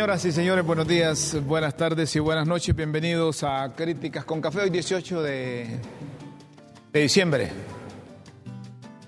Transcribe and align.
Señoras 0.00 0.24
y 0.24 0.32
señores, 0.32 0.64
buenos 0.64 0.88
días, 0.88 1.36
buenas 1.46 1.76
tardes 1.76 2.16
y 2.16 2.20
buenas 2.20 2.46
noches. 2.46 2.74
Bienvenidos 2.74 3.44
a 3.44 3.70
Críticas 3.76 4.24
con 4.24 4.40
Café, 4.40 4.60
hoy 4.60 4.70
18 4.70 5.22
de, 5.22 5.78
diciembre. 6.90 7.50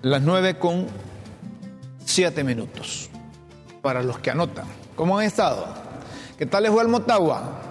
Las 0.02 0.20
9 0.20 0.58
con 0.58 0.86
7 2.04 2.44
minutos. 2.44 3.08
Para 3.80 4.02
los 4.02 4.18
que 4.18 4.32
anotan. 4.32 4.66
¿Cómo 4.94 5.18
han 5.18 5.24
estado? 5.24 5.66
¿Qué 6.36 6.44
tal 6.44 6.64
les 6.64 6.70
fue 6.70 6.82
al 6.82 6.88
Motagua? 6.88 7.62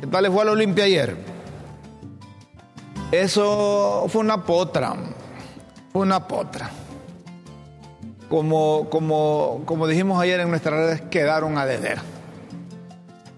¿Qué 0.00 0.08
tal 0.08 0.24
les 0.24 0.32
fue 0.32 0.42
al 0.42 0.48
Olimpia 0.48 0.86
ayer? 0.86 1.16
Eso 3.12 4.06
fue 4.08 4.22
una 4.22 4.44
potra. 4.44 4.96
Fue 5.92 6.02
una 6.02 6.26
potra. 6.26 6.68
Como, 8.28 8.88
como, 8.90 9.62
como 9.66 9.86
dijimos 9.86 10.20
ayer 10.20 10.40
en 10.40 10.50
nuestras 10.50 10.74
redes, 10.74 11.00
quedaron 11.02 11.56
a 11.56 11.64
deber. 11.64 12.18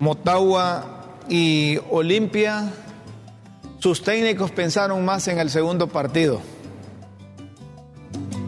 Motagua 0.03 1.21
y 1.29 1.79
Olimpia, 1.89 2.73
sus 3.79 4.03
técnicos 4.03 4.51
pensaron 4.51 5.05
más 5.05 5.29
en 5.29 5.39
el 5.39 5.49
segundo 5.49 5.87
partido. 5.87 6.41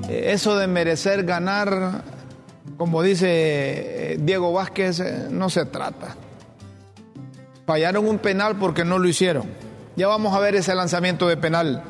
Eso 0.08 0.56
de 0.58 0.66
merecer 0.66 1.22
ganar, 1.22 2.02
como 2.76 3.04
dice 3.04 4.16
Diego 4.18 4.52
Vázquez, 4.52 4.98
no 5.30 5.48
se 5.48 5.64
trata. 5.66 6.16
Fallaron 7.64 8.08
un 8.08 8.18
penal 8.18 8.56
porque 8.56 8.84
no 8.84 8.98
lo 8.98 9.06
hicieron. 9.06 9.44
Ya 9.94 10.08
vamos 10.08 10.34
a 10.34 10.40
ver 10.40 10.56
ese 10.56 10.74
lanzamiento 10.74 11.28
de 11.28 11.36
penal. 11.36 11.84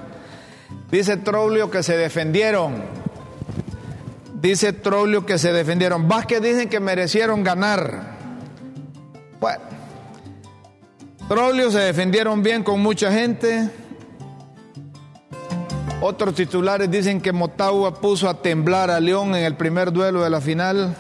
Dice 0.91 1.17
Troglio 1.17 1.70
que 1.70 1.83
se 1.83 1.97
defendieron. 1.97 2.83
Dice 4.42 4.75
Troglio 4.75 5.25
que 5.25 5.39
se 5.39 5.55
defendieron. 5.55 6.07
Vázquez 6.07 6.42
dicen 6.42 6.69
que 6.69 6.81
merecieron 6.81 7.42
ganar. 7.42 8.14
Bueno, 9.45 9.61
Troglio 11.28 11.70
se 11.70 11.81
defendieron 11.81 12.42
bien 12.42 12.62
con 12.62 12.81
mucha 12.81 13.12
gente. 13.12 13.69
Otros 16.01 16.34
titulares 16.34 16.91
dicen 16.91 17.20
que 17.20 17.31
Motagua 17.31 17.92
puso 17.92 18.31
a 18.31 18.41
temblar 18.41 18.91
a 18.91 18.98
León 19.01 19.34
en 19.34 19.45
el 19.45 19.55
primer 19.55 19.92
duelo 19.92 20.23
de 20.23 20.31
la 20.31 20.41
final. 20.41 20.97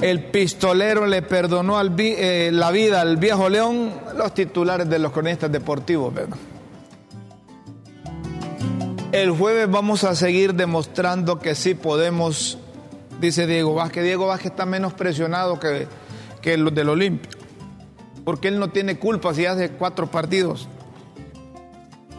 El 0.00 0.24
pistolero 0.24 1.06
le 1.06 1.20
perdonó 1.20 1.78
eh, 1.78 2.48
la 2.50 2.70
vida 2.70 3.02
al 3.02 3.18
viejo 3.18 3.50
León. 3.50 3.92
Los 4.16 4.32
titulares 4.32 4.88
de 4.88 4.98
los 4.98 5.12
cronistas 5.12 5.52
deportivos, 5.52 6.14
¿verdad? 6.14 6.38
El 9.12 9.32
jueves 9.32 9.70
vamos 9.70 10.02
a 10.04 10.14
seguir 10.14 10.54
demostrando 10.54 11.40
que 11.40 11.54
sí 11.54 11.74
podemos 11.74 12.58
dice 13.24 13.46
Diego 13.46 13.74
Vázquez. 13.74 14.04
Diego 14.04 14.26
Vázquez 14.26 14.52
está 14.52 14.66
menos 14.66 14.92
presionado 14.92 15.58
que, 15.58 15.88
que 16.42 16.56
los 16.56 16.74
del 16.74 16.90
Olimpia, 16.90 17.30
porque 18.24 18.48
él 18.48 18.58
no 18.58 18.68
tiene 18.68 18.98
culpa 18.98 19.34
si 19.34 19.46
hace 19.46 19.70
cuatro 19.70 20.10
partidos. 20.10 20.68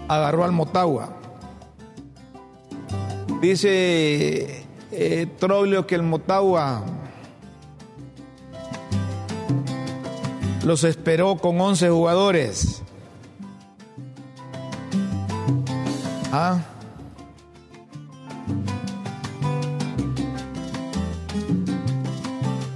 Agarró 0.08 0.44
al 0.44 0.52
Motagua. 0.52 1.18
Dice 3.42 4.66
eh, 4.92 5.28
Troglio 5.40 5.86
que 5.86 5.96
el 5.96 6.04
Motagua 6.04 6.84
los 10.64 10.84
esperó 10.84 11.38
con 11.38 11.60
11 11.60 11.90
jugadores. 11.90 12.82
Ah. 16.32 16.75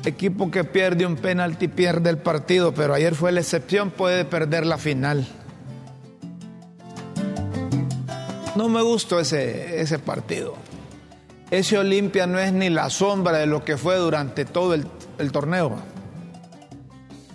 Equipo 0.10 0.52
que 0.52 0.64
pierde 0.64 1.06
un 1.06 1.16
penalti 1.16 1.68
pierde 1.68 2.10
el 2.10 2.18
partido, 2.18 2.74
pero 2.74 2.94
ayer 2.94 3.16
fue 3.16 3.32
la 3.32 3.40
excepción, 3.40 3.92
puede 3.92 4.26
perder 4.26 4.66
la 4.66 4.78
final. 4.78 5.28
No 8.56 8.68
me 8.68 8.82
gustó 8.82 9.20
ese, 9.20 9.80
ese 9.82 10.00
partido. 10.00 10.56
Ese 11.52 11.80
Olimpia 11.80 12.28
no 12.28 12.38
es 12.38 12.54
ni 12.54 12.70
la 12.70 12.92
sombra 12.92 13.40
de 13.40 13.48
lo 13.48 13.66
que 13.66 13.76
fue 13.76 13.96
durante 13.96 14.46
todo 14.46 14.76
el, 14.76 14.86
torneo. 15.32 15.78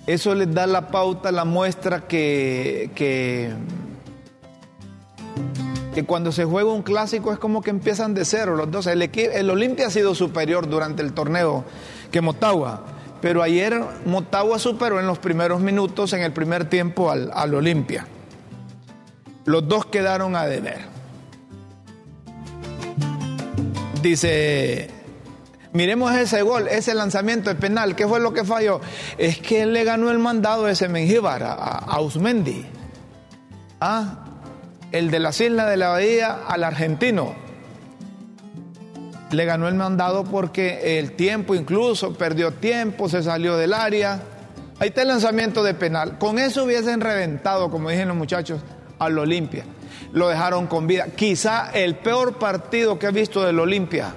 Eso 0.07 0.34
les 0.34 0.55
da 0.55 0.69
la 0.69 0.89
pauta, 0.89 1.33
la 1.33 1.45
muestra 1.45 2.07
que, 2.07 2.91
que, 2.95 3.53
cuando 6.07 6.31
se 6.31 6.45
juega 6.45 6.71
un 6.71 6.83
clásico 6.83 7.33
es 7.33 7.39
como 7.41 7.61
que 7.61 7.71
empiezan 7.71 8.15
de 8.15 8.25
cero 8.25 8.55
los 8.55 8.71
dos. 8.71 8.87
El 8.87 9.51
Olimpia 9.51 9.89
ha 9.89 9.91
sido 9.91 10.15
superior 10.15 10.69
durante 10.69 11.03
el 11.03 11.13
torneo 11.13 11.65
que 12.15 12.21
Motagua. 12.21 12.85
Pero 13.21 13.43
ayer 13.43 13.83
Motagua 14.07 14.61
superó 14.61 15.01
en 15.01 15.07
los 15.09 15.19
primeros 15.19 15.61
minutos, 15.61 16.13
en 16.13 16.21
el 16.21 16.33
primer 16.33 16.71
tiempo, 16.71 17.11
al, 17.11 17.29
al 17.35 17.53
Olimpia. 17.57 18.07
Los 19.47 19.67
dos 19.67 19.87
quedaron 19.87 20.37
a 20.37 20.47
deber. 20.47 20.83
Dice, 24.01 24.91
miremos 25.73 26.15
ese 26.15 26.43
gol, 26.43 26.69
ese 26.69 26.95
lanzamiento 26.95 27.51
de 27.51 27.57
penal, 27.57 27.97
¿qué 27.97 28.07
fue 28.07 28.21
lo 28.21 28.33
que 28.33 28.45
falló? 28.45 28.81
Es 29.19 29.41
que 29.41 29.63
él 29.63 29.73
le 29.73 29.83
ganó 29.83 30.13
el 30.13 30.21
mandado 30.21 30.69
ese 30.69 30.89
Mengíbar 30.89 31.43
a, 31.43 31.53
a. 31.55 31.99
Ah, 33.81 34.25
el 34.93 35.11
de 35.11 35.19
las 35.19 35.41
Islas 35.41 35.69
de 35.69 35.77
la 35.77 35.89
Bahía 35.89 36.43
al 36.47 36.63
argentino 36.63 37.44
le 39.34 39.45
ganó 39.45 39.69
el 39.69 39.75
mandado 39.75 40.25
porque 40.25 40.99
el 40.99 41.12
tiempo 41.12 41.55
incluso 41.55 42.15
perdió 42.15 42.53
tiempo, 42.53 43.09
se 43.09 43.22
salió 43.22 43.56
del 43.56 43.72
área. 43.72 44.21
Ahí 44.78 44.89
está 44.89 45.03
el 45.03 45.09
lanzamiento 45.09 45.62
de 45.62 45.75
penal. 45.75 46.19
Con 46.19 46.39
eso 46.39 46.65
hubiesen 46.65 47.00
reventado, 47.00 47.71
como 47.71 47.91
dijeron 47.91 48.09
los 48.09 48.17
muchachos, 48.17 48.61
al 48.99 49.19
Olimpia. 49.19 49.65
Lo 50.12 50.28
dejaron 50.28 50.67
con 50.67 50.87
vida. 50.87 51.06
Quizá 51.15 51.71
el 51.72 51.97
peor 51.97 52.39
partido 52.39 52.99
que 52.99 53.06
he 53.06 53.12
visto 53.12 53.43
del 53.43 53.59
Olimpia 53.59 54.15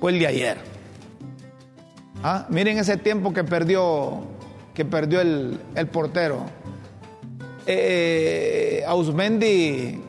fue 0.00 0.12
el 0.12 0.18
de 0.18 0.26
ayer. 0.26 0.58
¿Ah? 2.22 2.46
Miren 2.48 2.78
ese 2.78 2.96
tiempo 2.96 3.32
que 3.32 3.44
perdió, 3.44 4.22
que 4.74 4.84
perdió 4.84 5.20
el, 5.20 5.60
el 5.74 5.86
portero. 5.86 6.46
Eh, 7.66 8.82
Ausmendi 8.86 10.00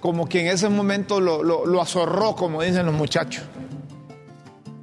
como 0.00 0.28
que 0.28 0.40
en 0.40 0.48
ese 0.48 0.68
momento 0.68 1.20
lo, 1.20 1.42
lo, 1.42 1.82
azorró, 1.82 2.36
como 2.36 2.62
dicen 2.62 2.86
los 2.86 2.94
muchachos. 2.94 3.44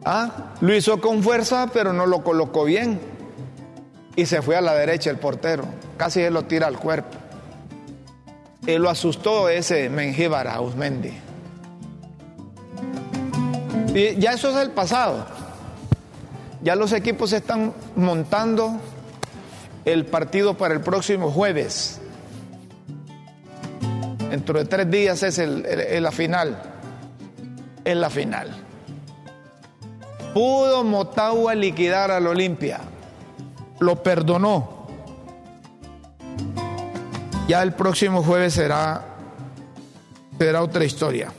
¿Ah? 0.03 0.53
Lo 0.61 0.75
hizo 0.75 0.99
con 0.99 1.23
fuerza, 1.23 1.67
pero 1.73 1.93
no 1.93 2.05
lo 2.05 2.23
colocó 2.23 2.65
bien. 2.65 2.99
Y 4.15 4.25
se 4.25 4.41
fue 4.41 4.55
a 4.55 4.61
la 4.61 4.73
derecha 4.75 5.09
el 5.09 5.17
portero. 5.17 5.65
Casi 5.97 6.21
él 6.21 6.33
lo 6.33 6.43
tira 6.43 6.67
al 6.67 6.77
cuerpo. 6.77 7.17
Él 8.65 8.81
lo 8.81 8.89
asustó 8.89 9.49
ese 9.49 9.89
Mengíbar 9.89 10.47
Ausmendi. 10.47 11.13
Y 13.93 14.15
ya 14.17 14.33
eso 14.33 14.49
es 14.49 14.57
el 14.57 14.71
pasado. 14.71 15.25
Ya 16.61 16.75
los 16.75 16.91
equipos 16.93 17.31
están 17.31 17.73
montando 17.95 18.79
el 19.85 20.05
partido 20.05 20.55
para 20.55 20.73
el 20.73 20.81
próximo 20.81 21.31
jueves. 21.31 22.01
Dentro 24.35 24.59
de 24.59 24.65
tres 24.65 24.91
días 24.91 25.23
es 25.23 25.37
la 26.01 26.11
final. 26.11 26.61
Es 27.85 27.95
la 27.95 28.09
final. 28.09 28.49
Pudo 30.33 30.83
Motagua 30.83 31.55
liquidar 31.55 32.11
al 32.11 32.27
Olimpia. 32.27 32.81
Lo 33.79 34.03
perdonó. 34.03 34.87
Ya 37.47 37.63
el 37.63 37.71
próximo 37.75 38.23
jueves 38.23 38.55
será, 38.55 39.05
será 40.37 40.63
otra 40.63 40.83
historia. 40.83 41.31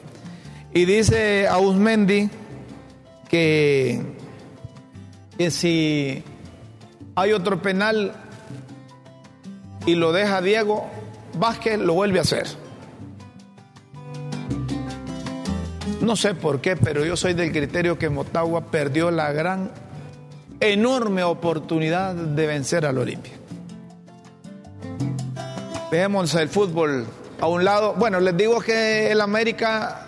Y 0.73 0.87
dice 0.87 1.47
Ausmendi 1.49 2.31
que, 3.29 4.01
que 5.37 5.51
si 5.51 6.25
hay 7.15 7.33
otro 7.35 7.61
penal 7.61 8.15
y 9.85 9.97
lo 9.97 10.13
deja 10.13 10.41
Diego, 10.41 10.89
Vázquez 11.39 11.79
lo 11.79 11.93
vuelve 11.93 12.21
a 12.21 12.23
hacer. 12.23 12.65
No 16.07 16.15
sé 16.15 16.35
por 16.35 16.61
qué, 16.61 16.77
pero 16.77 17.05
yo 17.05 17.17
soy 17.17 17.35
del 17.35 17.51
criterio 17.51 17.99
que 17.99 18.09
Motagua 18.09 18.71
perdió 18.71 19.11
la 19.11 19.33
gran, 19.33 19.73
enorme 20.61 21.25
oportunidad 21.25 22.15
de 22.15 22.47
vencer 22.47 22.87
al 22.87 22.99
Olimpia. 22.99 23.33
Dejemos 25.91 26.33
el 26.37 26.49
fútbol 26.49 27.07
a 27.41 27.49
un 27.49 27.65
lado. 27.65 27.95
Bueno, 27.95 28.21
les 28.21 28.37
digo 28.37 28.61
que 28.61 29.11
el 29.11 29.21
América 29.21 30.07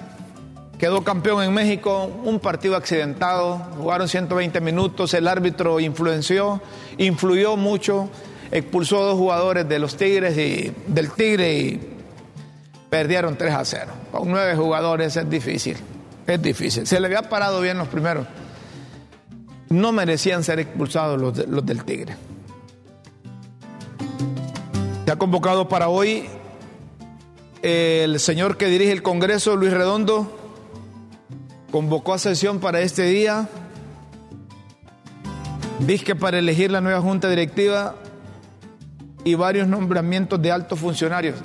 quedó 0.79 1.03
campeón 1.03 1.43
en 1.43 1.53
México, 1.53 2.09
un 2.23 2.39
partido 2.39 2.77
accidentado, 2.77 3.59
jugaron 3.77 4.09
120 4.09 4.61
minutos, 4.61 5.13
el 5.15 5.27
árbitro 5.27 5.81
influenció, 5.81 6.63
influyó 6.97 7.57
mucho, 7.57 8.09
expulsó 8.53 8.99
a 8.99 9.07
dos 9.07 9.19
jugadores 9.19 9.69
de 9.69 9.81
los 9.81 9.97
Tigres 9.97 10.39
y 10.39 10.73
del 10.87 11.11
Tigre 11.11 11.59
y 11.59 11.98
perdieron 12.91 13.37
3 13.37 13.55
a 13.55 13.65
0. 13.65 13.93
Con 14.13 14.31
nueve 14.31 14.57
jugadores 14.57 15.17
es 15.17 15.29
difícil, 15.29 15.77
es 16.27 16.43
difícil. 16.43 16.87
Se 16.87 17.01
le 17.01 17.07
había 17.07 17.23
parado 17.23 17.61
bien 17.61 17.79
los 17.79 17.89
primeros. 17.89 18.27
No 19.69 19.93
merecían 19.93 20.43
ser 20.45 20.61
expulsados 20.61 21.21
los, 21.21 21.47
los 21.47 21.65
del 21.65 21.85
Tigre. 21.85 22.17
Se 25.05 25.13
ha 25.13 25.17
convocado 25.17 25.69
para 25.69 25.89
hoy 25.89 26.29
el 27.63 28.21
señor 28.21 28.57
que 28.57 28.67
dirige 28.67 28.93
el 28.93 29.03
Congreso, 29.03 29.57
Luis 29.57 29.73
Redondo, 29.73 30.37
convocó 31.71 32.15
a 32.15 32.19
sesión 32.19 32.61
para 32.61 32.81
este 32.81 33.05
día. 33.05 33.49
Dice 35.81 36.15
para 36.15 36.39
elegir 36.39 36.71
la 36.71 36.81
nueva 36.81 37.01
junta 37.01 37.29
directiva 37.29 37.95
y 39.25 39.35
varios 39.35 39.69
nombramientos 39.69 40.41
de 40.41 40.51
altos 40.51 40.79
funcionarios. 40.79 41.37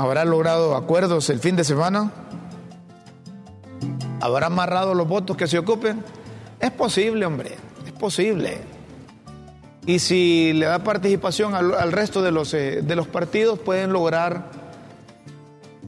¿Habrá 0.00 0.24
logrado 0.24 0.76
acuerdos 0.76 1.28
el 1.28 1.40
fin 1.40 1.56
de 1.56 1.64
semana? 1.64 2.10
¿Habrá 4.22 4.46
amarrado 4.46 4.94
los 4.94 5.06
votos 5.06 5.36
que 5.36 5.46
se 5.46 5.58
ocupen? 5.58 6.02
Es 6.58 6.70
posible, 6.70 7.26
hombre, 7.26 7.56
es 7.84 7.92
posible. 7.92 8.62
Y 9.84 9.98
si 9.98 10.54
le 10.54 10.64
da 10.64 10.78
participación 10.78 11.54
al, 11.54 11.92
resto 11.92 12.22
de 12.22 12.30
los, 12.30 12.54
eh, 12.54 12.80
de 12.82 12.96
los 12.96 13.08
partidos, 13.08 13.58
pueden 13.58 13.92
lograr 13.92 14.50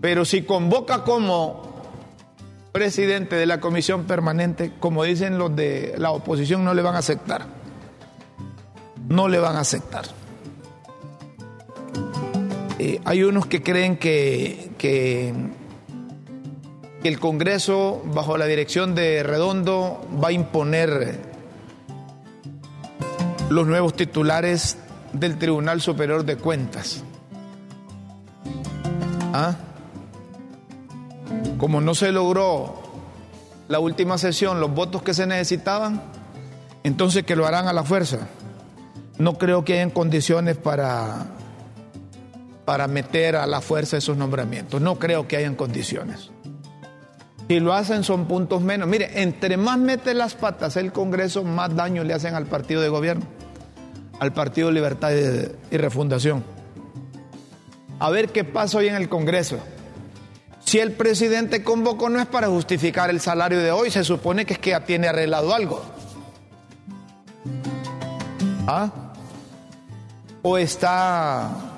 pero 0.03 0.27
si 0.27 0.43
convoca 0.43 1.05
como 1.05 1.63
presidente 2.73 3.37
de 3.37 3.47
la 3.47 3.61
comisión 3.61 4.05
permanente, 4.05 4.73
como 4.79 5.05
dicen 5.05 5.39
los 5.39 5.57
de 5.57 5.95
la 5.97 6.11
oposición, 6.11 6.65
no 6.65 6.75
le 6.75 6.83
van 6.83 6.97
a 6.97 6.99
aceptar. 6.99 7.47
No 9.09 9.29
le 9.29 9.39
van 9.39 9.57
a 9.57 9.61
aceptar. 9.61 10.05
Eh, 12.85 13.01
hay 13.05 13.23
unos 13.23 13.47
que 13.47 13.63
creen 13.63 13.97
que, 13.97 14.73
el 17.05 17.21
Congreso, 17.21 18.03
bajo 18.07 18.37
la 18.37 18.47
dirección 18.47 18.97
de 18.97 19.23
Redondo, 19.23 20.05
va 20.21 20.29
a 20.29 20.33
imponer 20.33 21.21
los 23.51 23.69
nuevos 23.69 23.95
titulares 23.95 24.79
del 25.13 25.39
Tribunal 25.39 25.81
Superior 25.81 26.25
de 26.25 26.35
Cuentas. 26.35 27.05
¿Ah? 29.33 29.55
Como 31.59 31.81
no 31.81 31.95
se 31.95 32.11
logró 32.11 32.83
la 33.69 33.79
última 33.79 34.19
sesión 34.19 34.59
los 34.59 34.75
votos 34.75 35.05
que 35.05 35.15
se 35.15 35.29
necesitaban, 35.29 36.03
entonces 36.83 37.23
que 37.23 37.37
lo 37.37 37.47
harán 37.47 37.69
a 37.69 37.73
la 37.73 37.85
fuerza. 37.85 38.27
No 39.19 39.39
creo 39.39 39.65
que 39.65 39.75
hayan 39.75 39.91
condiciones 39.91 40.57
para, 40.57 41.29
para 42.73 42.89
meter 42.89 43.37
a 43.37 43.47
la 43.47 43.61
fuerza 43.61 43.99
esos 43.99 44.17
nombramientos. 44.17 44.81
No 44.81 44.99
creo 44.99 45.29
que 45.29 45.37
hayan 45.37 45.57
condiciones. 45.57 46.31
Si 47.47 47.61
lo 47.61 47.75
hacen 47.75 48.03
son 48.03 48.25
puntos 48.25 48.63
menos. 48.63 48.89
Mire, 48.89 49.21
entre 49.21 49.59
más 49.59 49.79
mete 49.79 50.15
las 50.15 50.33
patas 50.33 50.79
el 50.79 50.91
Congreso, 50.91 51.45
más 51.45 51.77
daño 51.77 52.03
le 52.03 52.15
hacen 52.15 52.35
al 52.35 52.47
partido 52.47 52.81
de 52.81 52.89
gobierno, 52.89 53.27
al 54.21 54.33
Partido 54.33 54.71
Libertad 54.71 55.11
y 55.71 55.77
Refundación. 55.77 56.43
A 57.99 58.09
ver 58.09 58.31
qué 58.31 58.43
pasa 58.43 58.79
hoy 58.79 58.89
en 58.89 58.95
el 58.95 59.11
Congreso. 59.11 59.59
Si 60.65 60.79
el 60.79 60.93
presidente 60.93 61.63
convocó 61.63 62.09
no 62.09 62.21
es 62.21 62.27
para 62.27 62.49
justificar 62.49 63.11
el 63.11 63.21
salario 63.21 63.59
de 63.59 63.71
hoy, 63.71 63.91
se 63.91 64.03
supone 64.03 64.47
que 64.47 64.55
es 64.55 64.59
que 64.59 64.71
ya 64.71 64.87
tiene 64.87 65.09
arreglado 65.09 65.53
algo. 65.53 65.83
¿Ah? 68.67 68.91
O 70.41 70.57
está 70.57 71.69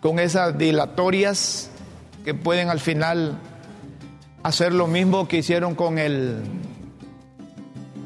con 0.00 0.18
esas 0.18 0.56
dilatorias 0.58 1.70
que 2.24 2.34
pueden 2.34 2.68
al 2.68 2.80
final 2.80 3.38
hacer 4.42 4.72
lo 4.72 4.86
mismo 4.86 5.28
que 5.28 5.38
hicieron 5.38 5.74
con 5.74 5.98
el 5.98 6.42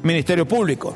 Ministerio 0.01 0.47
Público. 0.47 0.95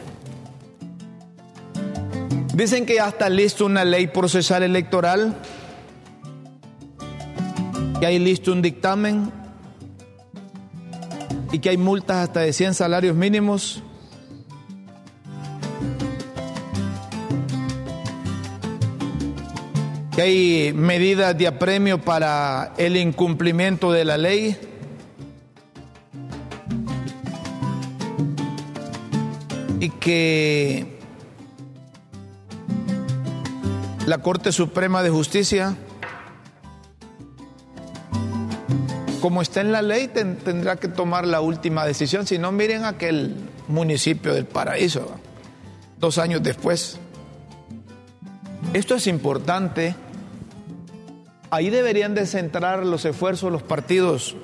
Dicen 2.54 2.86
que 2.86 2.96
ya 2.96 3.10
está 3.10 3.30
listo 3.30 3.66
una 3.66 3.86
ley 3.86 4.08
procesal 4.08 4.64
electoral 4.64 5.36
que 8.00 8.06
hay 8.06 8.20
listo 8.20 8.52
un 8.52 8.62
dictamen 8.62 9.32
y 11.52 11.60
que 11.60 11.70
hay 11.70 11.78
multas 11.78 12.18
hasta 12.18 12.42
de 12.42 12.54
100 12.54 12.76
salarios 12.76 13.16
mínimos. 13.16 13.82
Que 20.18 20.24
hay 20.24 20.74
medidas 20.74 21.38
de 21.38 21.46
apremio 21.46 22.02
para 22.02 22.74
el 22.80 22.98
incumplimiento 22.98 23.92
de 23.92 24.04
la 24.04 24.18
ley. 24.18 24.58
Y 29.80 29.90
que 29.92 30.98
la 34.08 34.18
Corte 34.18 34.52
Suprema 34.52 35.04
de 35.04 35.12
Justicia 35.12 35.78
como 39.22 39.42
está 39.42 39.62
en 39.62 39.72
la 39.72 39.82
ley, 39.82 40.08
tendrá 40.08 40.78
que 40.78 40.88
tomar 40.88 41.28
la 41.28 41.42
última 41.42 41.86
decisión. 41.86 42.26
Si 42.26 42.40
no, 42.40 42.52
miren 42.52 42.86
aquel 42.86 43.36
municipio 43.68 44.34
del 44.34 44.46
paraíso, 44.46 45.12
dos 46.00 46.18
años 46.18 46.42
después. 46.42 46.98
Esto 48.74 48.96
es 48.96 49.08
importante. 49.08 49.96
Ahí 51.50 51.70
deberían 51.70 52.14
de 52.14 52.26
centrar 52.26 52.86
los 52.86 53.06
esfuerzos 53.06 53.52
los 53.52 53.64
partidos 53.64 54.36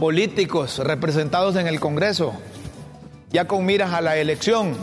políticos 0.00 0.78
representados 0.78 1.56
en 1.56 1.66
el 1.66 1.80
Congreso, 1.80 2.34
ya 3.30 3.46
con 3.48 3.66
miras 3.66 3.92
a 3.92 4.00
la 4.00 4.16
elección. 4.16 4.76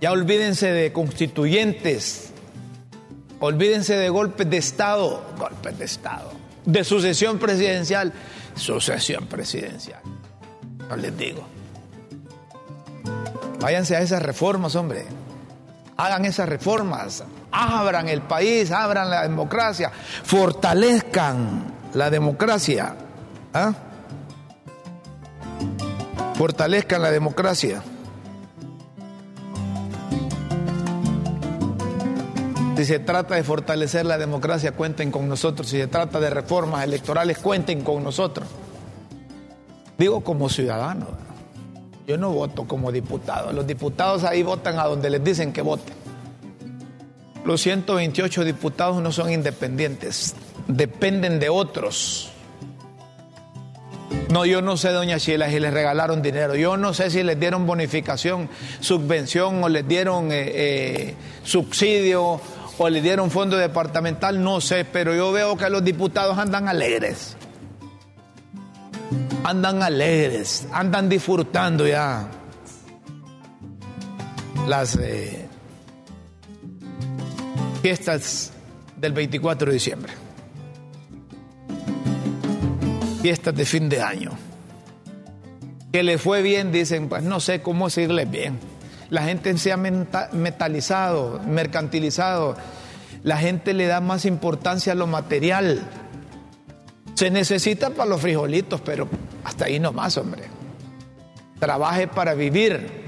Ya 0.00 0.12
olvídense 0.12 0.70
de 0.72 0.92
constituyentes, 0.92 2.28
Olvídense 3.40 3.96
de 3.96 4.08
golpes 4.08 4.50
de 4.50 4.56
Estado, 4.56 5.22
golpes 5.38 5.78
de 5.78 5.84
Estado, 5.84 6.32
de 6.64 6.82
sucesión 6.82 7.38
presidencial, 7.38 8.12
sucesión 8.56 9.26
presidencial. 9.26 10.00
No 10.88 10.96
les 10.96 11.16
digo. 11.16 11.46
Váyanse 13.60 13.94
a 13.94 14.00
esas 14.00 14.22
reformas, 14.22 14.74
hombre. 14.74 15.04
Hagan 15.96 16.24
esas 16.24 16.48
reformas. 16.48 17.22
Abran 17.50 18.08
el 18.08 18.22
país, 18.22 18.70
abran 18.70 19.10
la 19.10 19.22
democracia, 19.22 19.90
fortalezcan 20.24 21.72
la 21.94 22.10
democracia. 22.10 22.94
¿ah? 23.54 23.72
Fortalezcan 26.34 27.02
la 27.02 27.10
democracia. 27.10 27.82
Si 32.76 32.84
se 32.84 33.00
trata 33.00 33.34
de 33.34 33.42
fortalecer 33.42 34.06
la 34.06 34.18
democracia, 34.18 34.70
cuenten 34.70 35.10
con 35.10 35.28
nosotros. 35.28 35.68
Si 35.68 35.78
se 35.78 35.88
trata 35.88 36.20
de 36.20 36.30
reformas 36.30 36.84
electorales, 36.84 37.38
cuenten 37.38 37.82
con 37.82 38.04
nosotros. 38.04 38.46
Digo 39.98 40.20
como 40.20 40.48
ciudadano. 40.48 41.08
Yo 42.06 42.16
no 42.16 42.30
voto 42.30 42.68
como 42.68 42.92
diputado. 42.92 43.52
Los 43.52 43.66
diputados 43.66 44.22
ahí 44.22 44.44
votan 44.44 44.78
a 44.78 44.84
donde 44.84 45.10
les 45.10 45.24
dicen 45.24 45.52
que 45.52 45.60
voten. 45.60 45.92
Los 47.48 47.62
128 47.62 48.44
diputados 48.44 49.00
no 49.00 49.10
son 49.10 49.32
independientes, 49.32 50.34
dependen 50.66 51.40
de 51.40 51.48
otros. 51.48 52.28
No, 54.30 54.44
yo 54.44 54.60
no 54.60 54.76
sé, 54.76 54.90
doña 54.90 55.16
Sheila, 55.16 55.48
si 55.48 55.58
les 55.58 55.72
regalaron 55.72 56.20
dinero. 56.20 56.56
Yo 56.56 56.76
no 56.76 56.92
sé 56.92 57.08
si 57.08 57.22
les 57.22 57.40
dieron 57.40 57.66
bonificación, 57.66 58.50
subvención 58.80 59.64
o 59.64 59.70
les 59.70 59.88
dieron 59.88 60.30
eh, 60.30 60.44
eh, 60.44 61.14
subsidio 61.42 62.38
o 62.76 62.88
le 62.90 63.00
dieron 63.00 63.30
fondo 63.30 63.56
departamental, 63.56 64.44
no 64.44 64.60
sé, 64.60 64.84
pero 64.84 65.14
yo 65.14 65.32
veo 65.32 65.56
que 65.56 65.70
los 65.70 65.82
diputados 65.82 66.36
andan 66.36 66.68
alegres. 66.68 67.34
Andan 69.42 69.82
alegres, 69.82 70.68
andan 70.70 71.08
disfrutando 71.08 71.88
ya 71.88 72.28
las, 74.66 74.96
eh, 74.96 75.47
Fiestas 77.82 78.52
del 78.96 79.12
24 79.12 79.68
de 79.68 79.74
diciembre. 79.74 80.12
Fiestas 83.22 83.54
de 83.54 83.64
fin 83.64 83.88
de 83.88 84.02
año. 84.02 84.32
Que 85.92 86.02
le 86.02 86.18
fue 86.18 86.42
bien, 86.42 86.72
dicen, 86.72 87.08
pues 87.08 87.22
no 87.22 87.40
sé 87.40 87.62
cómo 87.62 87.86
decirle 87.86 88.24
bien. 88.24 88.58
La 89.10 89.22
gente 89.22 89.56
se 89.58 89.72
ha 89.72 89.76
metalizado, 89.76 91.40
mercantilizado. 91.46 92.56
La 93.22 93.38
gente 93.38 93.72
le 93.72 93.86
da 93.86 94.00
más 94.00 94.24
importancia 94.24 94.92
a 94.92 94.96
lo 94.96 95.06
material. 95.06 95.80
Se 97.14 97.30
necesita 97.30 97.90
para 97.90 98.10
los 98.10 98.20
frijolitos, 98.20 98.80
pero 98.80 99.08
hasta 99.44 99.66
ahí 99.66 99.78
nomás, 99.80 100.16
hombre. 100.18 100.42
Trabaje 101.58 102.06
para 102.06 102.34
vivir. 102.34 103.07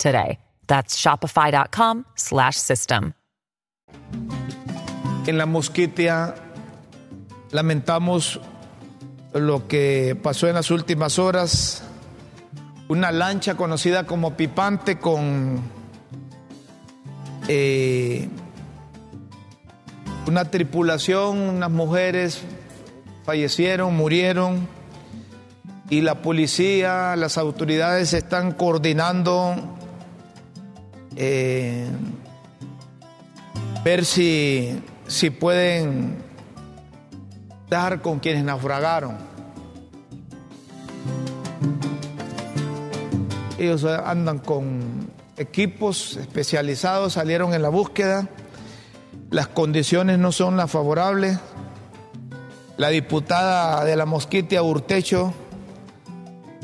today. 0.00 0.38
That's 0.66 0.96
shopify.com/system. 0.96 3.12
En 5.26 5.38
la 5.38 5.46
Mosquitia 5.46 6.34
lamentamos 7.50 8.40
lo 9.34 9.68
que 9.68 10.16
pasó 10.20 10.48
en 10.48 10.54
las 10.54 10.70
últimas 10.70 11.18
horas. 11.18 11.82
Una 12.88 13.12
lancha 13.12 13.56
conocida 13.56 14.06
como 14.06 14.36
Pipante 14.36 14.98
con 14.98 15.60
eh, 17.48 18.28
una 20.26 20.50
tripulación, 20.50 21.38
unas 21.38 21.70
mujeres 21.70 22.42
fallecieron, 23.24 23.96
murieron 23.96 24.68
y 25.88 26.00
la 26.00 26.22
policía, 26.22 27.14
las 27.16 27.38
autoridades 27.38 28.12
están 28.12 28.52
coordinando 28.52 29.78
eh, 31.16 31.88
ver 33.84 34.04
si, 34.04 34.82
si 35.06 35.30
pueden 35.30 36.16
dar 37.68 38.02
con 38.02 38.18
quienes 38.18 38.44
naufragaron. 38.44 39.16
Ellos 43.58 43.84
andan 43.84 44.38
con 44.38 45.10
equipos 45.36 46.16
especializados, 46.16 47.14
salieron 47.14 47.54
en 47.54 47.62
la 47.62 47.68
búsqueda. 47.68 48.28
Las 49.30 49.48
condiciones 49.48 50.18
no 50.18 50.32
son 50.32 50.56
las 50.56 50.70
favorables. 50.70 51.38
La 52.76 52.88
diputada 52.88 53.84
de 53.84 53.96
la 53.96 54.06
Mosquitia, 54.06 54.62
Urtecho, 54.62 55.34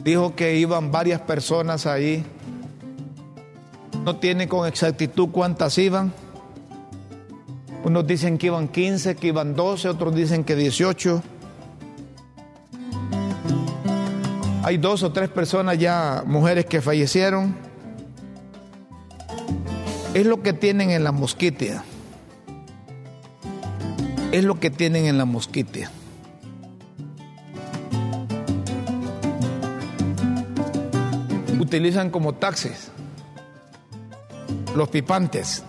dijo 0.02 0.34
que 0.34 0.56
iban 0.56 0.90
varias 0.90 1.20
personas 1.20 1.84
ahí 1.86 2.24
no 4.06 4.14
tiene 4.14 4.46
con 4.46 4.68
exactitud 4.68 5.30
cuántas 5.32 5.76
iban. 5.78 6.12
Unos 7.82 8.06
dicen 8.06 8.38
que 8.38 8.46
iban 8.46 8.68
15, 8.68 9.16
que 9.16 9.26
iban 9.26 9.56
12, 9.56 9.88
otros 9.88 10.14
dicen 10.14 10.44
que 10.44 10.54
18. 10.54 11.24
Hay 14.62 14.76
dos 14.76 15.02
o 15.02 15.10
tres 15.10 15.28
personas 15.28 15.78
ya, 15.78 16.22
mujeres 16.24 16.66
que 16.66 16.80
fallecieron. 16.80 17.56
Es 20.14 20.24
lo 20.24 20.40
que 20.40 20.52
tienen 20.52 20.90
en 20.90 21.02
la 21.02 21.10
mosquitia. 21.10 21.82
Es 24.30 24.44
lo 24.44 24.60
que 24.60 24.70
tienen 24.70 25.06
en 25.06 25.18
la 25.18 25.24
mosquitia. 25.24 25.90
Utilizan 31.58 32.10
como 32.10 32.34
taxis 32.34 32.92
los 34.76 34.88
pipantes. 34.88 35.64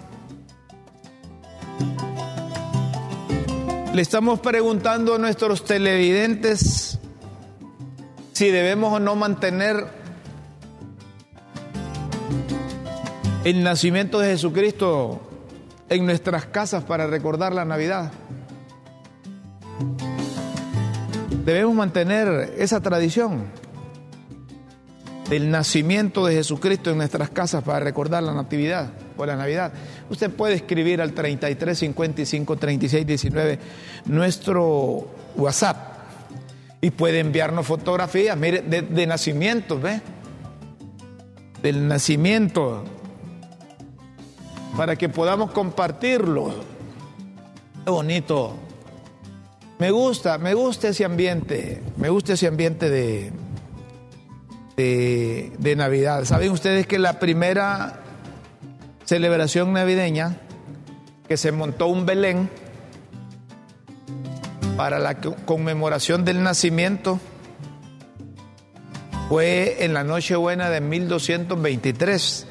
Le 3.94 4.02
estamos 4.02 4.40
preguntando 4.40 5.16
a 5.16 5.18
nuestros 5.18 5.64
televidentes 5.64 7.00
si 8.34 8.52
debemos 8.52 8.94
o 8.94 9.00
no 9.00 9.16
mantener 9.16 9.88
el 13.44 13.64
nacimiento 13.64 14.20
de 14.20 14.32
Jesucristo 14.32 15.22
en 15.90 16.06
nuestras 16.06 16.46
casas 16.46 16.84
para 16.84 17.08
recordar 17.08 17.54
la 17.54 17.66
Navidad. 17.66 18.12
Debemos 21.46 21.74
mantener 21.74 22.54
esa 22.58 22.82
tradición 22.82 23.46
del 25.30 25.52
nacimiento 25.52 26.26
de 26.26 26.36
Jesucristo 26.36 26.92
en 26.92 26.98
nuestras 26.98 27.30
casas 27.30 27.64
para 27.64 27.80
recordar 27.80 28.24
la 28.24 28.34
Natividad 28.34 28.90
o 29.18 29.26
la 29.26 29.36
Navidad. 29.36 29.74
Usted 30.10 30.32
puede 30.32 30.56
escribir 30.56 31.02
al 31.02 31.14
33 31.14 31.78
55 31.78 32.56
36 32.56 33.06
19 33.06 33.60
nuestro 34.06 35.08
WhatsApp 35.36 35.98
y 36.80 36.92
puede 36.92 37.20
enviarnos 37.20 37.66
fotografías, 37.66 38.38
mire, 38.38 38.62
de, 38.62 39.08
nacimiento, 39.08 39.80
¿ve? 39.80 40.00
Del 41.62 41.88
nacimiento, 41.88 42.84
para 44.78 44.96
que 44.96 45.10
podamos 45.10 45.52
compartirlo. 45.52 46.54
Qué 47.84 47.90
bonito. 47.90 48.56
Me 49.80 49.92
gusta, 49.92 50.38
me 50.38 50.54
gusta 50.54 50.90
ese 50.90 51.04
ambiente, 51.04 51.82
me 51.98 52.10
gusta 52.10 52.34
ese 52.34 52.48
ambiente 52.48 52.90
de, 52.90 53.32
de, 54.78 55.74
Navidad. 55.76 56.24
Saben 56.26 56.52
ustedes 56.52 56.86
que 56.86 57.00
la 57.00 57.20
primera 57.20 58.00
celebración 59.06 59.74
navideña 59.74 60.38
que 61.28 61.36
se 61.36 61.52
montó 61.52 61.88
un 61.88 62.06
Belén 62.06 62.50
para 64.76 65.00
la 65.00 65.16
conmemoración 65.16 66.24
del 66.24 66.44
nacimiento 66.44 67.20
fue 69.30 69.84
en 69.84 69.96
la 69.96 70.04
Nochebuena 70.04 70.70
de 70.70 70.80
1223. 70.80 72.46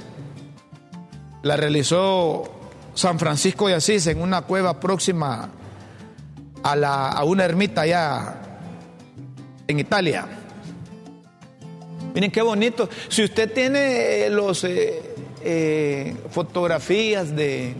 La 1.42 1.56
realizó 1.56 2.50
San 2.94 3.20
Francisco 3.20 3.68
de 3.68 3.74
Asís 3.74 4.08
en 4.08 4.20
una 4.20 4.42
cueva 4.42 4.80
próxima 4.80 5.48
a, 6.64 6.74
la, 6.74 7.08
a 7.08 7.22
una 7.22 7.44
ermita 7.44 7.82
allá 7.82 8.34
en 9.68 9.78
Italia. 9.78 10.26
Miren 12.16 12.30
qué 12.30 12.40
bonito. 12.40 12.88
Si 13.10 13.22
usted 13.22 13.52
tiene 13.52 14.24
eh, 14.24 14.30
los 14.30 14.64
eh, 14.64 15.02
eh, 15.42 16.16
fotografías 16.30 17.36
de, 17.36 17.74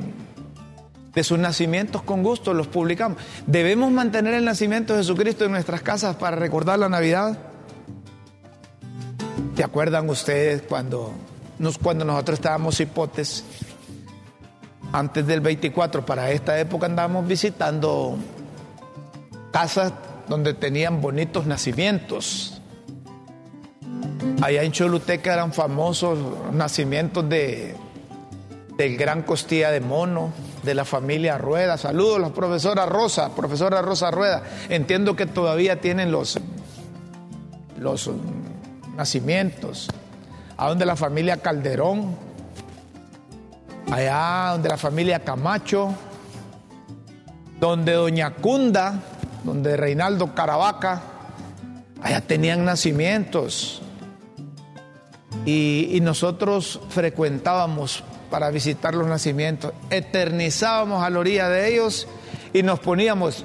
de 1.15 1.25
sus 1.25 1.39
nacimientos, 1.39 2.03
con 2.03 2.23
gusto 2.23 2.53
los 2.53 2.67
publicamos. 2.67 3.17
¿Debemos 3.47 3.91
mantener 3.91 4.35
el 4.35 4.45
nacimiento 4.45 4.93
de 4.93 4.99
Jesucristo 4.99 5.47
en 5.47 5.53
nuestras 5.53 5.81
casas 5.81 6.17
para 6.17 6.37
recordar 6.37 6.79
la 6.79 6.91
Navidad? 6.91 7.39
¿Se 9.57 9.65
acuerdan 9.65 10.07
ustedes 10.11 10.61
cuando, 10.69 11.15
nos, 11.59 11.79
cuando 11.79 12.05
nosotros 12.05 12.39
estábamos 12.39 12.79
hipotes? 12.79 13.43
Antes 14.93 15.27
del 15.27 15.41
24, 15.41 16.05
para 16.05 16.31
esta 16.31 16.61
época 16.61 16.85
andábamos 16.85 17.27
visitando 17.27 18.19
casas 19.51 19.95
donde 20.29 20.53
tenían 20.53 21.01
bonitos 21.01 21.47
nacimientos. 21.47 22.56
Allá 24.43 24.63
en 24.63 24.73
Choluteca 24.73 25.33
eran 25.33 25.53
famosos 25.53 26.19
nacimientos 26.53 27.29
de, 27.29 27.75
del 28.77 28.97
gran 28.97 29.23
costilla 29.23 29.71
de 29.71 29.81
mono, 29.81 30.33
de 30.63 30.75
la 30.75 30.85
familia 30.85 31.39
Rueda. 31.39 31.79
Saludos 31.79 32.21
la 32.21 32.31
profesora 32.31 32.87
Rosa, 32.87 33.35
profesora 33.35 33.81
Rosa 33.83 34.11
Rueda. 34.11 34.43
Entiendo 34.69 35.17
que 35.17 35.27
todavía 35.27 35.81
tienen 35.81 36.13
los, 36.13 36.39
los 37.79 38.11
nacimientos. 38.97 39.89
A 40.59 40.69
donde 40.69 40.87
la 40.87 40.97
familia 40.97 41.39
Calderón, 41.39 42.17
allá 43.91 44.53
donde 44.53 44.69
la 44.69 44.77
familia 44.77 45.21
Camacho, 45.21 45.95
donde 47.61 47.93
Doña 47.93 48.35
Cunda, 48.35 49.01
donde 49.45 49.77
Reinaldo 49.77 50.35
Caravaca, 50.35 51.03
allá 52.03 52.21
tenían 52.21 52.65
nacimientos. 52.65 53.83
Y, 55.47 56.01
nosotros 56.03 56.81
frecuentábamos 56.89 58.03
para 58.31 58.51
visitar 58.51 58.95
los 58.95 59.07
nacimientos, 59.07 59.73
eternizábamos 59.91 61.05
a 61.05 61.09
la 61.09 61.21
orilla 61.21 61.49
de 61.49 61.73
ellos 61.73 62.09
y 62.53 62.65
nos 62.65 62.81
poníamos 62.81 63.45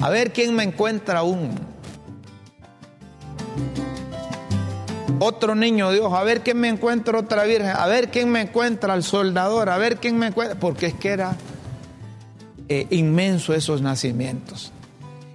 a 0.00 0.10
ver 0.10 0.34
quién 0.34 0.54
me 0.54 0.62
encuentra 0.62 1.22
un 1.22 1.58
otro 5.18 5.54
niño 5.54 5.90
Dios, 5.92 6.12
a 6.12 6.22
ver 6.22 6.42
quién 6.42 6.60
me 6.60 6.68
encuentra 6.68 7.18
otra 7.18 7.44
virgen, 7.44 7.70
a 7.70 7.86
ver 7.86 8.10
quién 8.10 8.30
me 8.30 8.42
encuentra 8.42 8.92
al 8.92 9.02
soldador, 9.02 9.70
a 9.70 9.78
ver 9.78 9.96
quién 9.96 10.18
me 10.18 10.26
encuentra, 10.26 10.60
porque 10.60 10.86
es 10.86 10.94
que 10.94 11.08
era 11.08 11.36
eh, 12.68 12.86
inmenso 12.90 13.54
esos 13.54 13.80
nacimientos. 13.80 14.72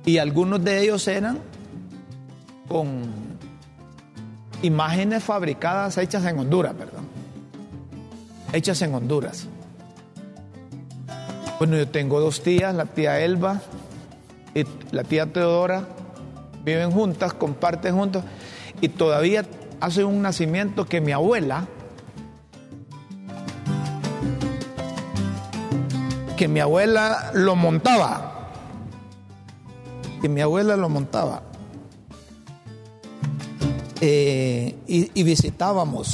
Y 0.06 0.20
algunos 0.20 0.64
de 0.64 0.82
ellos 0.84 1.08
eran 1.08 1.40
con 2.68 3.29
imágenes 4.62 5.24
fabricadas, 5.24 5.98
hechas 5.98 6.26
en 6.26 6.40
Honduras, 6.40 6.74
perdón. 6.74 7.08
Hechas 8.54 8.82
en 8.82 8.94
Honduras. 8.94 9.48
Bueno, 11.60 11.78
yo 11.78 11.88
tengo 11.88 12.20
dos 12.20 12.42
tías, 12.42 12.74
la 12.74 12.86
tía 12.86 13.20
Elba 13.20 13.62
y 14.56 14.64
la 14.92 15.04
tía 15.04 15.26
Teodora, 15.26 15.84
viven 16.64 16.92
juntas, 16.92 17.34
comparten 17.34 17.96
juntos, 17.96 18.24
y 18.82 18.90
todavía 18.90 19.46
hace 19.82 20.04
un 20.04 20.22
nacimiento 20.22 20.86
que 20.86 21.02
mi 21.02 21.12
abuela, 21.12 21.68
que 26.38 26.48
mi 26.48 26.62
abuela 26.62 27.32
lo 27.34 27.56
montaba, 27.56 28.52
que 30.22 30.30
mi 30.30 30.42
abuela 30.42 30.78
lo 30.78 30.88
montaba. 30.88 31.49
Eh, 34.02 34.78
y, 34.88 35.24
visitábamos, 35.24 36.12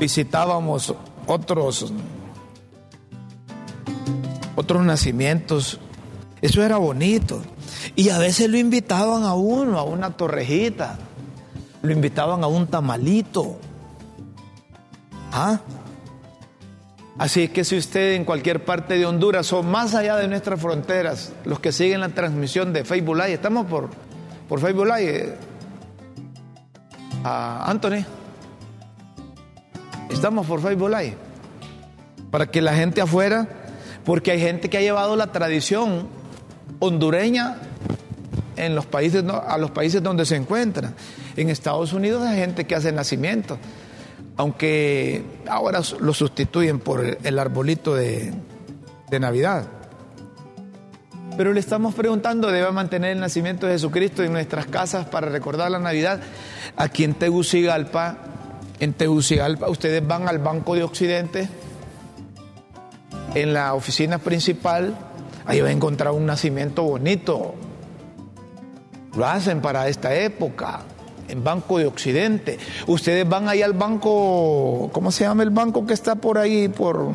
visitábamos 0.00 0.94
otros, 1.26 1.92
otros 4.56 4.84
nacimientos. 4.84 5.78
Eso 6.40 6.62
era 6.62 6.78
bonito. 6.78 7.42
Y 7.96 8.08
a 8.10 8.18
veces 8.18 8.48
lo 8.48 8.56
invitaban 8.56 9.24
a 9.24 9.34
uno, 9.34 9.78
a 9.78 9.82
una 9.82 10.16
torrejita. 10.16 10.98
Lo 11.82 11.92
invitaban 11.92 12.42
a 12.44 12.46
un 12.46 12.66
tamalito. 12.66 13.58
¿Ah? 15.32 15.60
Así 17.18 17.42
es 17.42 17.50
que 17.50 17.64
si 17.64 17.76
usted 17.76 18.12
en 18.12 18.24
cualquier 18.24 18.64
parte 18.64 18.96
de 18.96 19.04
Honduras 19.04 19.52
o 19.52 19.64
más 19.64 19.96
allá 19.96 20.14
de 20.16 20.28
nuestras 20.28 20.60
fronteras, 20.60 21.32
los 21.44 21.58
que 21.58 21.72
siguen 21.72 22.00
la 22.00 22.10
transmisión 22.10 22.72
de 22.72 22.84
Facebook 22.84 23.16
Live, 23.16 23.32
estamos 23.32 23.66
por, 23.66 23.90
por 24.48 24.60
Facebook 24.60 24.86
Live. 24.86 25.34
a 27.24 27.68
Anthony. 27.68 28.04
Estamos 30.10 30.46
por 30.46 30.62
Facebook 30.62 30.90
Live. 30.90 31.16
Para 32.30 32.46
que 32.46 32.62
la 32.62 32.74
gente 32.74 33.00
afuera, 33.00 33.48
porque 34.04 34.30
hay 34.30 34.40
gente 34.40 34.70
que 34.70 34.78
ha 34.78 34.80
llevado 34.80 35.16
la 35.16 35.32
tradición 35.32 36.06
hondureña 36.78 37.56
en 38.56 38.76
los 38.76 38.86
países, 38.86 39.24
a 39.24 39.58
los 39.58 39.72
países 39.72 40.00
donde 40.04 40.24
se 40.24 40.36
encuentran. 40.36 40.94
En 41.36 41.50
Estados 41.50 41.92
Unidos 41.92 42.22
hay 42.22 42.38
gente 42.38 42.64
que 42.64 42.76
hace 42.76 42.92
nacimiento 42.92 43.58
aunque 44.38 45.24
ahora 45.48 45.82
lo 45.98 46.14
sustituyen 46.14 46.78
por 46.78 47.18
el 47.22 47.38
arbolito 47.38 47.94
de, 47.94 48.32
Navidad. 49.20 49.66
Pero 51.36 51.52
le 51.52 51.60
estamos 51.60 51.94
preguntando, 51.94 52.52
¿debe 52.52 52.70
mantener 52.70 53.12
el 53.12 53.20
nacimiento 53.20 53.66
de 53.66 53.72
Jesucristo 53.72 54.22
en 54.22 54.32
nuestras 54.32 54.66
casas 54.66 55.06
para 55.06 55.28
recordar 55.28 55.70
la 55.70 55.80
Navidad? 55.80 56.20
Aquí 56.76 57.04
en 57.04 57.14
Tegucigalpa, 57.14 58.18
en 58.78 58.92
Tegucigalpa, 58.92 59.68
ustedes 59.68 60.06
van 60.06 60.28
al 60.28 60.38
Banco 60.38 60.74
de 60.76 60.84
Occidente, 60.84 61.48
en 63.34 63.52
la 63.52 63.74
oficina 63.74 64.18
principal, 64.18 64.94
ahí 65.46 65.60
va 65.60 65.68
a 65.68 65.72
encontrar 65.72 66.12
un 66.12 66.26
nacimiento 66.26 66.84
bonito. 66.84 67.56
Lo 69.16 69.26
hacen 69.26 69.60
para 69.60 69.88
esta 69.88 70.14
época 70.14 70.82
en 71.28 71.44
Banco 71.44 71.78
de 71.78 71.86
Occidente. 71.86 72.58
Ustedes 72.86 73.28
van 73.28 73.48
ahí 73.48 73.62
al 73.62 73.74
banco, 73.74 74.90
¿cómo 74.92 75.12
se 75.12 75.24
llama 75.24 75.42
el 75.42 75.50
banco 75.50 75.86
que 75.86 75.94
está 75.94 76.14
por 76.16 76.38
ahí, 76.38 76.68
por 76.68 77.10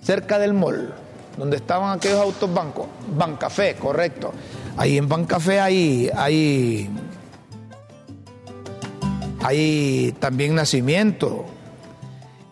cerca 0.00 0.38
del 0.38 0.54
mall, 0.54 0.94
donde 1.36 1.56
estaban 1.56 1.96
aquellos 1.96 2.20
autos 2.20 2.52
bancos? 2.52 2.86
Bancafé, 3.16 3.74
correcto. 3.74 4.32
Ahí 4.76 4.96
en 4.96 5.08
Bancafé 5.08 5.60
hay, 5.60 6.10
hay, 6.16 6.88
hay 9.42 10.14
también 10.20 10.54
nacimiento. 10.54 11.44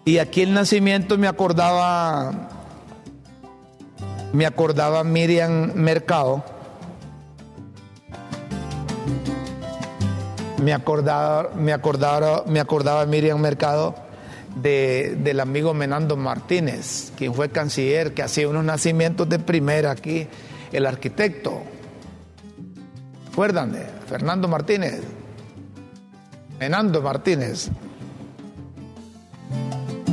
Y 0.05 0.19
aquí 0.19 0.43
el 0.43 0.55
nacimiento 0.55 1.19
me 1.19 1.27
acordaba, 1.27 2.49
me 4.33 4.47
acordaba 4.47 5.03
Miriam 5.03 5.73
Mercado 5.75 6.56
me 10.63 10.73
acordaba, 10.73 11.51
me 11.55 11.73
acordaba, 11.73 12.45
me 12.47 12.61
acordaba 12.61 13.05
Miriam 13.07 13.41
Mercado 13.41 13.95
del 14.57 15.41
amigo 15.41 15.75
Menando 15.75 16.17
Martínez, 16.17 17.13
quien 17.17 17.35
fue 17.35 17.51
canciller, 17.51 18.15
que 18.15 18.23
hacía 18.23 18.49
unos 18.49 18.65
nacimientos 18.65 19.29
de 19.29 19.39
primera 19.39 19.91
aquí, 19.91 20.27
el 20.73 20.87
arquitecto. 20.87 21.61
¿Recuerdan 23.29 23.73
de 23.73 23.85
Fernando 24.09 24.49
Martínez? 24.49 25.03
Menando 26.59 27.03
Martínez. 27.03 27.69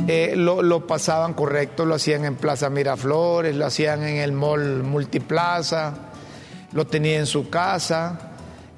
Eh, 0.06 0.34
lo, 0.36 0.60
lo, 0.60 0.86
pasaban 0.86 1.32
correcto, 1.32 1.86
lo 1.86 1.94
hacían 1.94 2.26
en 2.26 2.34
Plaza 2.34 2.68
Miraflores, 2.68 3.56
lo 3.56 3.64
hacían 3.64 4.02
en 4.02 4.16
el 4.16 4.32
mall 4.32 4.82
Multiplaza, 4.82 5.94
lo 6.72 6.86
tenía 6.86 7.18
en 7.18 7.24
su 7.24 7.48
casa 7.48 8.23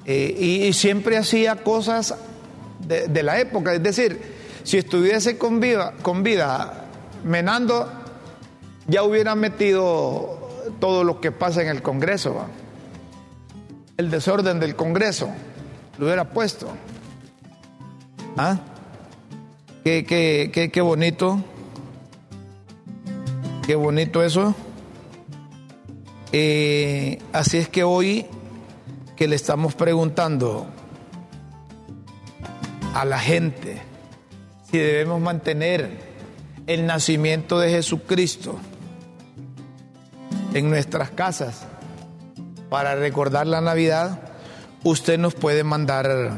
eh, 0.09 0.63
y, 0.69 0.71
siempre 0.71 1.17
hacía 1.17 1.57
cosas 1.57 2.15
de, 2.79 3.23
la 3.23 3.41
época. 3.41 3.73
Es 3.73 3.83
decir, 3.83 4.17
si 4.63 4.77
estuviese 4.77 5.37
con 5.37 5.59
vida, 5.59 5.95
con 6.01 6.23
vida 6.23 6.85
Menando, 7.25 7.91
ya 8.87 9.03
hubiera 9.03 9.35
metido 9.35 10.49
todo 10.79 11.03
lo 11.03 11.19
que 11.19 11.33
pasa 11.33 11.61
en 11.61 11.67
el 11.67 11.81
Congreso. 11.81 12.45
El 13.97 14.09
desorden 14.09 14.61
del 14.61 14.77
Congreso, 14.77 15.29
lo 15.97 16.05
hubiera 16.05 16.29
puesto. 16.29 16.69
¿Ah? 18.37 18.59
Qué, 19.83 20.05
qué, 20.05 20.71
qué 20.71 20.81
bonito. 20.81 21.43
Qué 23.65 23.75
bonito 23.75 24.23
eso. 24.23 24.55
Eh, 26.31 27.19
así 27.33 27.57
es 27.57 27.67
que 27.67 27.83
hoy 27.83 28.25
que 29.17 29.27
le 29.27 29.35
estamos 29.35 29.73
preguntando 29.73 30.67
a 32.93 33.03
la 33.03 33.19
gente 33.19 33.81
si 34.69 34.77
debemos 34.77 35.19
mantener 35.19 35.89
el 36.67 36.85
nacimiento 36.85 37.59
de 37.59 37.71
Jesucristo 37.71 38.59
en 40.53 40.69
nuestras 40.69 41.09
casas 41.09 41.65
para 42.69 42.95
recordar 42.95 43.47
la 43.47 43.59
Navidad, 43.59 44.19
usted 44.83 45.17
nos 45.17 45.33
puede 45.33 45.63
mandar 45.63 46.33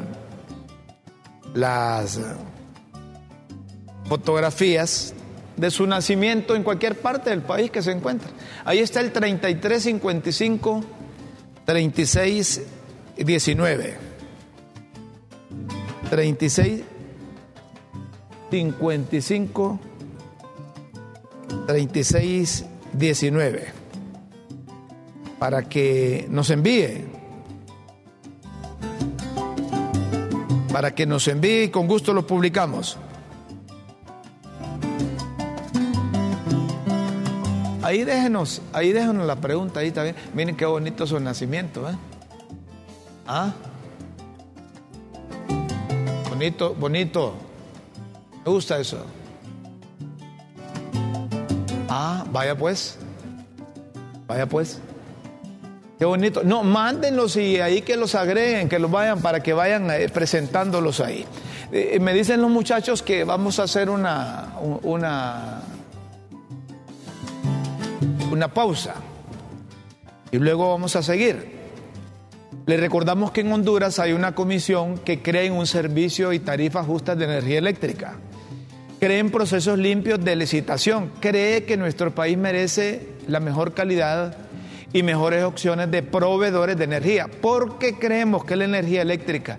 las 1.54 2.20
fotografías 4.06 5.14
de 5.58 5.70
su 5.70 5.86
nacimiento 5.86 6.56
en 6.56 6.64
cualquier 6.64 6.98
parte 7.02 7.30
del 7.32 7.42
país 7.42 7.72
que 7.72 7.82
se 7.82 7.92
encuentre. 7.92 8.30
Ahí 8.64 8.80
está 8.80 9.02
el 9.02 9.12
3355 9.12 10.99
36, 11.70 12.62
19. 13.16 13.98
36, 16.10 16.82
55, 18.50 19.80
36, 21.68 22.66
19. 22.94 23.68
Para 25.38 25.70
que 25.70 26.26
nos 26.32 26.50
envíe. 26.50 27.06
Para 30.74 30.96
que 30.96 31.06
nos 31.06 31.28
envíe 31.28 31.66
y 31.66 31.70
con 31.70 31.86
gusto 31.86 32.14
lo 32.14 32.26
publicamos. 32.26 32.98
Ahí 37.90 38.04
déjenos, 38.04 38.62
ahí 38.72 38.94
déjenos 38.94 39.26
la 39.26 39.38
pregunta, 39.38 39.80
ahí 39.80 39.90
también. 39.90 40.16
Miren 40.36 40.56
qué 40.56 40.64
bonito 40.64 41.08
su 41.08 41.20
nacimiento, 41.20 41.90
¿eh? 41.90 41.96
¿Ah? 43.26 43.52
Bonito, 46.30 46.76
bonito. 46.76 47.34
Me 48.46 48.52
gusta 48.52 48.78
eso. 48.78 49.04
Ah, 51.90 52.24
vaya 52.32 52.56
pues. 52.56 53.00
Vaya 54.28 54.46
pues. 54.46 54.80
Qué 55.98 56.06
bonito. 56.06 56.44
No, 56.44 56.62
mándenlos 56.62 57.38
y 57.38 57.60
ahí 57.60 57.82
que 57.82 57.98
los 57.98 58.14
agreguen, 58.14 58.70
que 58.70 58.78
los 58.78 58.92
vayan 58.92 59.20
para 59.20 59.42
que 59.42 59.54
vayan 59.54 59.90
eh, 59.90 60.10
presentándolos 60.10 61.00
ahí. 61.00 61.26
Eh, 61.72 61.98
me 62.00 62.14
dicen 62.14 62.40
los 62.40 62.52
muchachos 62.52 63.02
que 63.02 63.24
vamos 63.24 63.58
a 63.58 63.64
hacer 63.64 63.90
una, 63.90 64.54
una, 64.84 65.64
una 68.32 68.54
pausa 68.54 68.96
y 70.32 70.38
luego 70.38 70.70
vamos 70.70 70.96
a 70.96 71.04
seguir. 71.04 71.60
Les 72.66 72.80
recordamos 72.80 73.32
que 73.32 73.42
en 73.42 73.52
Honduras 73.52 74.00
hay 74.00 74.14
una 74.14 74.36
comisión 74.36 75.00
que 75.00 75.22
cree 75.22 75.50
un 75.50 75.66
servicio 75.66 76.34
y 76.34 76.40
tarifas 76.40 76.86
justas 76.86 77.18
de 77.18 77.26
energía 77.26 77.58
eléctrica. 77.58 78.16
Cree 79.00 79.20
en 79.20 79.32
procesos 79.32 79.80
limpios 79.80 80.24
de 80.24 80.36
licitación. 80.36 81.12
Cree 81.20 81.64
que 81.64 81.78
nuestro 81.78 82.14
país 82.14 82.38
merece 82.38 83.08
la 83.28 83.40
mejor 83.40 83.74
calidad 83.74 84.38
y 84.94 85.04
mejores 85.04 85.44
opciones 85.44 85.90
de 85.90 86.04
proveedores 86.04 86.78
de 86.78 86.84
energía, 86.84 87.28
porque 87.42 87.98
creemos 87.98 88.44
que 88.44 88.56
la 88.56 88.66
energía 88.66 89.02
eléctrica 89.02 89.58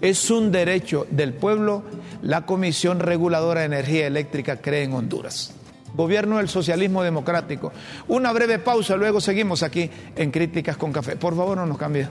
es 0.00 0.30
un 0.30 0.50
derecho 0.50 1.06
del 1.10 1.34
pueblo, 1.34 1.82
la 2.22 2.46
Comisión 2.46 3.00
Reguladora 3.00 3.60
de 3.60 3.66
Energía 3.66 4.06
Eléctrica 4.06 4.56
cree 4.56 4.84
en 4.84 4.94
Honduras. 4.94 5.54
Gobierno 6.00 6.38
del 6.38 6.48
Socialismo 6.48 7.02
Democrático. 7.02 7.72
Una 8.08 8.32
breve 8.32 8.58
pausa, 8.58 8.96
luego 8.96 9.20
seguimos 9.20 9.62
aquí 9.62 9.90
en 10.16 10.30
Críticas 10.30 10.78
con 10.78 10.94
Café. 10.94 11.16
Por 11.16 11.36
favor, 11.36 11.58
no 11.58 11.66
nos 11.66 11.76
cambie. 11.76 12.08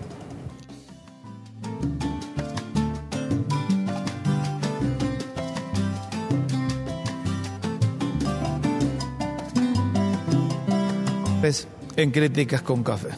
Pues, 11.41 11.67
en 11.95 12.11
Críticas 12.11 12.61
con 12.61 12.83
Café. 12.83 13.09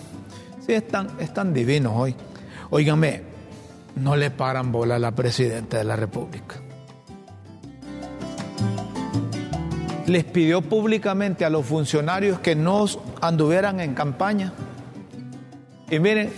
Sí, 0.66 0.72
están, 0.72 1.10
están 1.20 1.54
divinos 1.54 1.92
hoy. 1.98 2.16
Óigame, 2.70 3.24
no 3.98 4.16
le 4.16 4.32
paran 4.32 4.72
bola 4.72 4.96
a 4.96 5.00
la 5.00 5.12
presidenta 5.12 5.80
de 5.80 5.84
la 5.84 5.98
República. 5.98 6.71
Les 10.12 10.26
pidió 10.26 10.62
públicamente 10.62 11.46
a 11.46 11.50
los 11.50 11.66
funcionarios 11.66 12.40
que 12.40 12.54
no 12.54 12.86
anduvieran 13.22 13.80
en 13.80 13.94
campaña. 13.94 14.52
Y 15.90 16.00
miren, 16.00 16.34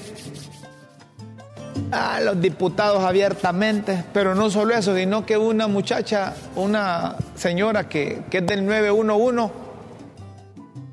a 1.92 2.22
los 2.22 2.40
diputados 2.40 3.04
abiertamente, 3.04 4.06
pero 4.14 4.36
no 4.36 4.52
solo 4.52 4.76
eso, 4.76 4.96
sino 4.96 5.26
que 5.26 5.38
una 5.38 5.68
muchacha, 5.68 6.36
una 6.56 7.16
señora 7.34 7.90
que, 7.90 8.22
que 8.30 8.38
es 8.38 8.46
del 8.46 8.64
911, 8.64 9.52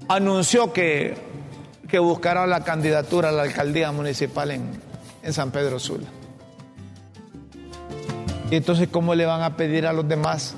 anunció 0.08 0.72
que, 0.72 1.18
que 1.86 1.98
buscará 1.98 2.46
la 2.46 2.64
candidatura 2.64 3.28
a 3.28 3.32
la 3.32 3.42
alcaldía 3.42 3.92
municipal 3.92 4.52
en, 4.52 4.70
en 5.22 5.32
San 5.34 5.50
Pedro 5.50 5.78
Sula. 5.78 6.08
Y 8.50 8.56
entonces, 8.56 8.88
¿cómo 8.90 9.14
le 9.14 9.26
van 9.26 9.42
a 9.42 9.54
pedir 9.54 9.86
a 9.86 9.92
los 9.92 10.08
demás? 10.08 10.54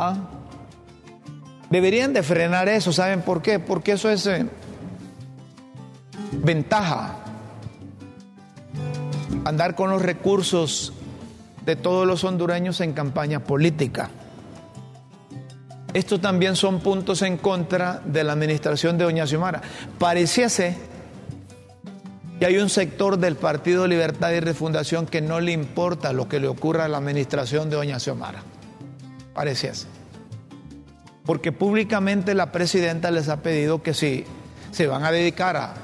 ¿Ah? 0.00 0.14
Deberían 1.70 2.12
de 2.12 2.22
frenar 2.22 2.68
eso, 2.68 2.92
¿saben 2.92 3.22
por 3.22 3.42
qué? 3.42 3.58
Porque 3.58 3.92
eso 3.92 4.08
es 4.08 4.26
eh, 4.26 4.46
ventaja. 6.34 7.16
Andar 9.44 9.74
con 9.74 9.90
los 9.90 10.00
recursos 10.00 10.92
de 11.66 11.74
todos 11.74 12.06
los 12.06 12.22
hondureños 12.22 12.80
en 12.80 12.92
campaña 12.92 13.40
política. 13.40 14.08
Estos 15.92 16.20
también 16.20 16.54
son 16.54 16.78
puntos 16.78 17.22
en 17.22 17.36
contra 17.36 18.00
de 18.04 18.22
la 18.22 18.34
administración 18.34 18.98
de 18.98 19.04
Doña 19.04 19.26
Xiomara. 19.26 19.62
Pareciese 19.98 20.76
y 22.40 22.44
hay 22.44 22.58
un 22.58 22.70
sector 22.70 23.18
del 23.18 23.34
Partido 23.34 23.88
Libertad 23.88 24.30
y 24.30 24.38
Refundación 24.38 25.06
que 25.06 25.20
no 25.20 25.40
le 25.40 25.50
importa 25.50 26.12
lo 26.12 26.28
que 26.28 26.38
le 26.38 26.46
ocurra 26.46 26.84
a 26.84 26.88
la 26.88 26.98
administración 26.98 27.68
de 27.68 27.76
Doña 27.76 27.98
Xiomara. 27.98 28.44
Parece 29.38 29.68
así. 29.68 29.86
Porque 31.24 31.52
públicamente 31.52 32.34
la 32.34 32.50
presidenta 32.50 33.12
les 33.12 33.28
ha 33.28 33.40
pedido 33.40 33.84
que 33.84 33.94
si 33.94 34.24
se 34.72 34.88
van 34.88 35.04
a 35.04 35.12
dedicar 35.12 35.56
a, 35.56 35.74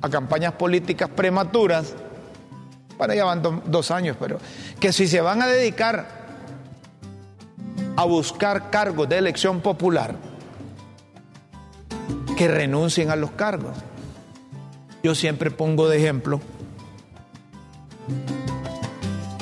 a 0.00 0.08
campañas 0.08 0.54
políticas 0.54 1.10
prematuras, 1.10 1.92
para 2.96 3.14
ya 3.14 3.26
van 3.26 3.42
dos 3.66 3.90
años, 3.90 4.16
pero 4.18 4.38
que 4.80 4.94
si 4.94 5.08
se 5.08 5.20
van 5.20 5.42
a 5.42 5.46
dedicar 5.46 6.08
a 7.96 8.04
buscar 8.06 8.70
cargos 8.70 9.06
de 9.10 9.18
elección 9.18 9.60
popular, 9.60 10.16
que 12.34 12.48
renuncien 12.48 13.10
a 13.10 13.16
los 13.16 13.32
cargos. 13.32 13.76
Yo 15.02 15.14
siempre 15.14 15.50
pongo 15.50 15.86
de 15.90 15.98
ejemplo 15.98 16.40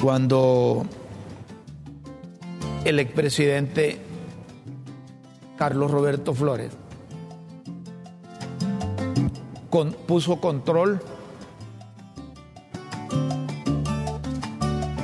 cuando 0.02 0.88
el 2.84 3.00
expresidente 3.00 3.98
Carlos 5.56 5.90
Roberto 5.90 6.34
Flores 6.34 6.70
puso 10.06 10.40
control 10.40 11.00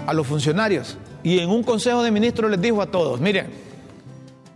a 0.07 0.13
los 0.13 0.27
funcionarios 0.27 0.97
y 1.23 1.41
en 1.41 1.51
un 1.51 1.63
consejo 1.63 2.03
de 2.03 2.11
ministros 2.11 2.51
les 2.51 2.61
dijo 2.61 2.81
a 2.81 2.87
todos, 2.87 3.21
miren, 3.21 3.49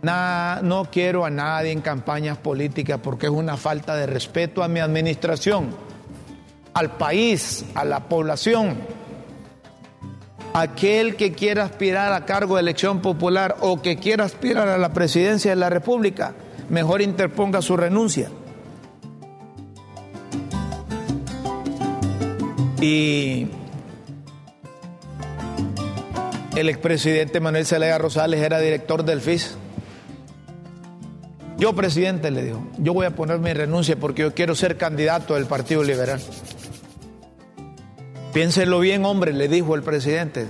no 0.01 0.87
quiero 0.91 1.25
a 1.25 1.29
nadie 1.29 1.71
en 1.71 1.81
campañas 1.81 2.37
políticas 2.37 2.99
porque 3.01 3.25
es 3.25 3.31
una 3.31 3.57
falta 3.57 3.95
de 3.95 4.05
respeto 4.05 4.63
a 4.63 4.67
mi 4.67 4.79
administración 4.79 5.69
al 6.73 6.97
país, 6.97 7.65
a 7.73 7.85
la 7.85 8.01
población. 8.07 8.77
Aquel 10.57 11.17
que 11.17 11.33
quiera 11.33 11.65
aspirar 11.65 12.13
a 12.13 12.23
cargo 12.23 12.55
de 12.55 12.61
elección 12.61 13.01
popular 13.01 13.57
o 13.59 13.81
que 13.81 13.97
quiera 13.97 14.23
aspirar 14.23 14.69
a 14.69 14.77
la 14.77 14.93
presidencia 14.93 15.51
de 15.51 15.57
la 15.57 15.69
República, 15.69 16.33
mejor 16.69 17.01
interponga 17.01 17.61
su 17.61 17.75
renuncia. 17.75 18.29
Y 22.79 23.47
el 26.55 26.69
expresidente 26.69 27.41
Manuel 27.41 27.65
Zelaya 27.65 27.97
Rosales 27.97 28.41
era 28.41 28.57
director 28.59 29.03
del 29.03 29.19
FIS. 29.19 29.57
Yo, 31.57 31.75
presidente, 31.75 32.31
le 32.31 32.43
dijo, 32.43 32.65
yo 32.77 32.93
voy 32.93 33.07
a 33.07 33.11
poner 33.11 33.39
mi 33.39 33.51
renuncia 33.51 33.97
porque 33.97 34.21
yo 34.21 34.33
quiero 34.33 34.55
ser 34.55 34.77
candidato 34.77 35.33
del 35.33 35.47
Partido 35.47 35.83
Liberal. 35.83 36.21
Piénselo 38.35 38.81
bien, 38.81 39.05
hombre, 39.05 39.31
le 39.31 39.47
dijo 39.47 39.75
el 39.75 39.81
presidente. 39.81 40.45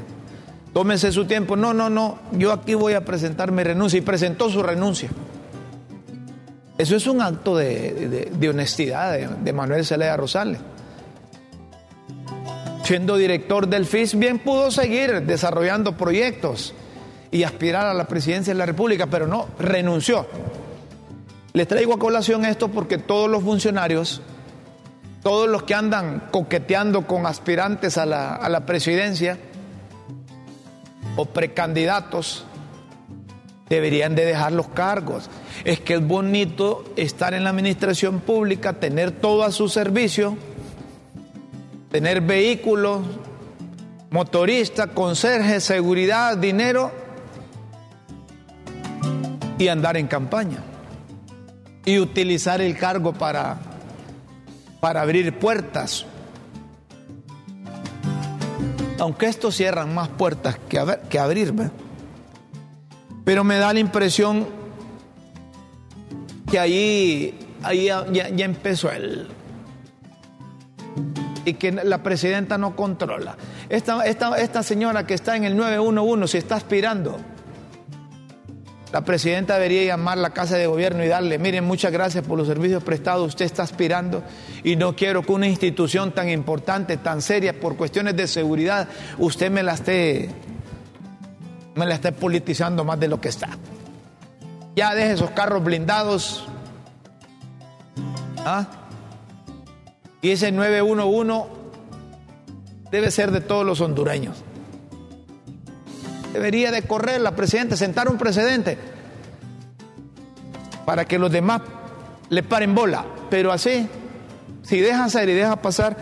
Tómese 0.73 1.11
su 1.11 1.25
tiempo. 1.25 1.55
No, 1.55 1.71
no, 1.71 1.87
no, 1.87 2.17
yo 2.31 2.51
aquí 2.51 2.73
voy 2.73 2.93
a 2.93 3.05
presentar 3.05 3.51
mi 3.51 3.61
renuncia. 3.61 3.99
Y 3.99 4.01
presentó 4.01 4.49
su 4.49 4.63
renuncia. 4.63 5.07
Eso 6.79 6.95
es 6.95 7.05
un 7.05 7.21
acto 7.21 7.55
de, 7.55 8.49
honestidad 8.49 9.15
de, 9.37 9.53
Manuel 9.53 9.85
Celeda 9.85 10.17
Rosales. 10.17 10.57
Siendo 12.81 13.17
director 13.17 13.67
del 13.67 13.85
FIS, 13.85 14.17
bien 14.17 14.39
pudo 14.39 14.71
seguir 14.71 15.21
desarrollando 15.21 15.95
proyectos 15.95 16.73
y 17.29 17.43
aspirar 17.43 17.85
a 17.85 17.93
la 17.93 18.07
presidencia 18.07 18.51
de 18.51 18.57
la 18.57 18.65
República, 18.65 19.05
pero 19.05 19.27
no, 19.27 19.45
renunció. 19.59 20.25
Les 21.53 21.67
traigo 21.67 21.93
a 21.93 21.99
colación 21.99 22.45
esto 22.45 22.69
porque 22.69 22.97
todos 22.97 23.29
los 23.29 23.43
funcionarios 23.43 24.23
todos 25.25 25.49
los 25.49 25.63
que 25.63 25.73
andan 25.73 26.27
coqueteando 26.29 27.07
con 27.07 27.25
aspirantes 27.25 27.97
a 27.97 28.05
la, 28.05 28.65
presidencia 28.67 29.39
o 31.15 31.25
precandidatos 31.25 32.45
deberían 33.67 34.13
de 34.13 34.23
dejar 34.23 34.51
los 34.51 34.67
cargos. 34.67 35.31
Es 35.63 35.79
que 35.79 35.95
es 35.95 36.07
bonito 36.07 36.83
estar 36.95 37.33
en 37.33 37.43
la 37.43 37.49
administración 37.49 38.19
pública, 38.19 38.73
tener 38.73 39.09
todo 39.09 39.41
a 39.41 39.51
su 39.51 39.67
servicio, 39.67 40.37
tener 41.89 42.21
vehículos, 42.21 43.01
motorista, 44.11 44.93
conserje, 44.93 45.59
seguridad, 45.59 46.37
dinero 46.37 46.91
y 49.57 49.69
andar 49.69 49.97
en 49.97 50.05
campaña. 50.05 50.59
Y 51.83 51.97
utilizar 51.97 52.61
el 52.61 52.77
cargo 52.77 53.11
para 53.11 53.57
para 54.85 55.01
abrir 55.01 55.33
puertas. 55.39 56.05
Aunque 58.99 59.25
estos 59.25 59.55
cierran 59.55 59.95
más 59.95 60.09
puertas 60.09 60.59
que, 60.69 60.79
que 61.09 61.17
abrirme. 61.17 61.71
Pero 63.23 63.43
me 63.43 63.57
da 63.57 63.73
la 63.73 63.79
impresión 63.79 64.47
que 66.51 66.59
ahí, 66.59 67.35
ahí 67.63 67.85
ya, 67.85 68.05
ya 68.11 68.45
empezó 68.45 68.91
el... 68.91 69.27
Y 71.45 71.55
que 71.55 71.71
la 71.71 72.03
presidenta 72.03 72.59
no 72.59 72.75
controla. 72.75 73.37
Esta, 73.69 74.05
esta, 74.05 74.37
esta 74.37 74.61
señora 74.61 75.07
que 75.07 75.15
está 75.15 75.35
en 75.35 75.45
el 75.45 75.57
911, 75.57 76.31
si 76.31 76.37
está 76.37 76.57
aspirando, 76.57 77.17
La 78.95 79.01
presidenta 79.01 79.55
debería 79.55 79.83
llamar 79.83 80.17
a 80.17 80.21
la 80.21 80.29
casa 80.29 80.55
de 80.55 80.67
gobierno 80.67 81.03
y 81.03 81.09
darle, 81.09 81.37
miren, 81.37 81.65
muchas 81.65 81.91
gracias 81.91 82.23
por 82.23 82.37
los 82.37 82.47
servicios 82.47 82.81
prestados, 82.81 83.27
usted 83.27 83.43
está 83.43 83.61
aspirando 83.61 84.23
y 84.63 84.77
no 84.77 84.95
quiero 84.95 85.21
que 85.21 85.33
una 85.33 85.49
institución 85.49 86.13
tan 86.13 86.29
importante, 86.29 86.95
tan 86.95 87.21
seria, 87.21 87.59
por 87.59 87.75
cuestiones 87.75 88.15
de 88.15 88.25
seguridad, 88.25 88.87
usted 89.17 89.51
me 89.51 89.63
la 89.63 89.73
esté, 89.73 90.29
me 91.75 91.85
la 91.85 91.95
esté 91.95 92.13
politizando 92.13 92.85
más 92.85 92.97
de 92.97 93.09
lo 93.09 93.19
que 93.19 93.27
está. 93.27 93.49
Ya 94.77 94.95
deje 94.95 95.11
esos 95.11 95.31
carros 95.31 95.61
blindados. 95.61 96.45
¿Ah? 98.45 98.65
Y 100.21 100.29
ese 100.29 100.53
911 100.53 101.49
debe 102.91 103.11
ser 103.11 103.31
de 103.31 103.41
todos 103.41 103.65
los 103.65 103.81
hondureños 103.81 104.41
debería 106.35 106.69
de 106.69 106.81
correr 106.81 107.21
la 107.21 107.35
presidenta, 107.35 107.77
sentar 107.77 108.09
un 108.09 108.17
precedente 108.17 108.77
para 110.85 111.05
que 111.05 111.17
los 111.17 111.31
demás 111.31 111.61
le 112.29 112.43
paren 112.43 112.75
bola. 112.75 113.05
Pero 113.29 113.51
así, 113.51 113.87
si 114.61 114.81
dejan 114.81 115.09
salir 115.09 115.29
y 115.29 115.39
dejan 115.39 115.59
pasar, 115.59 115.95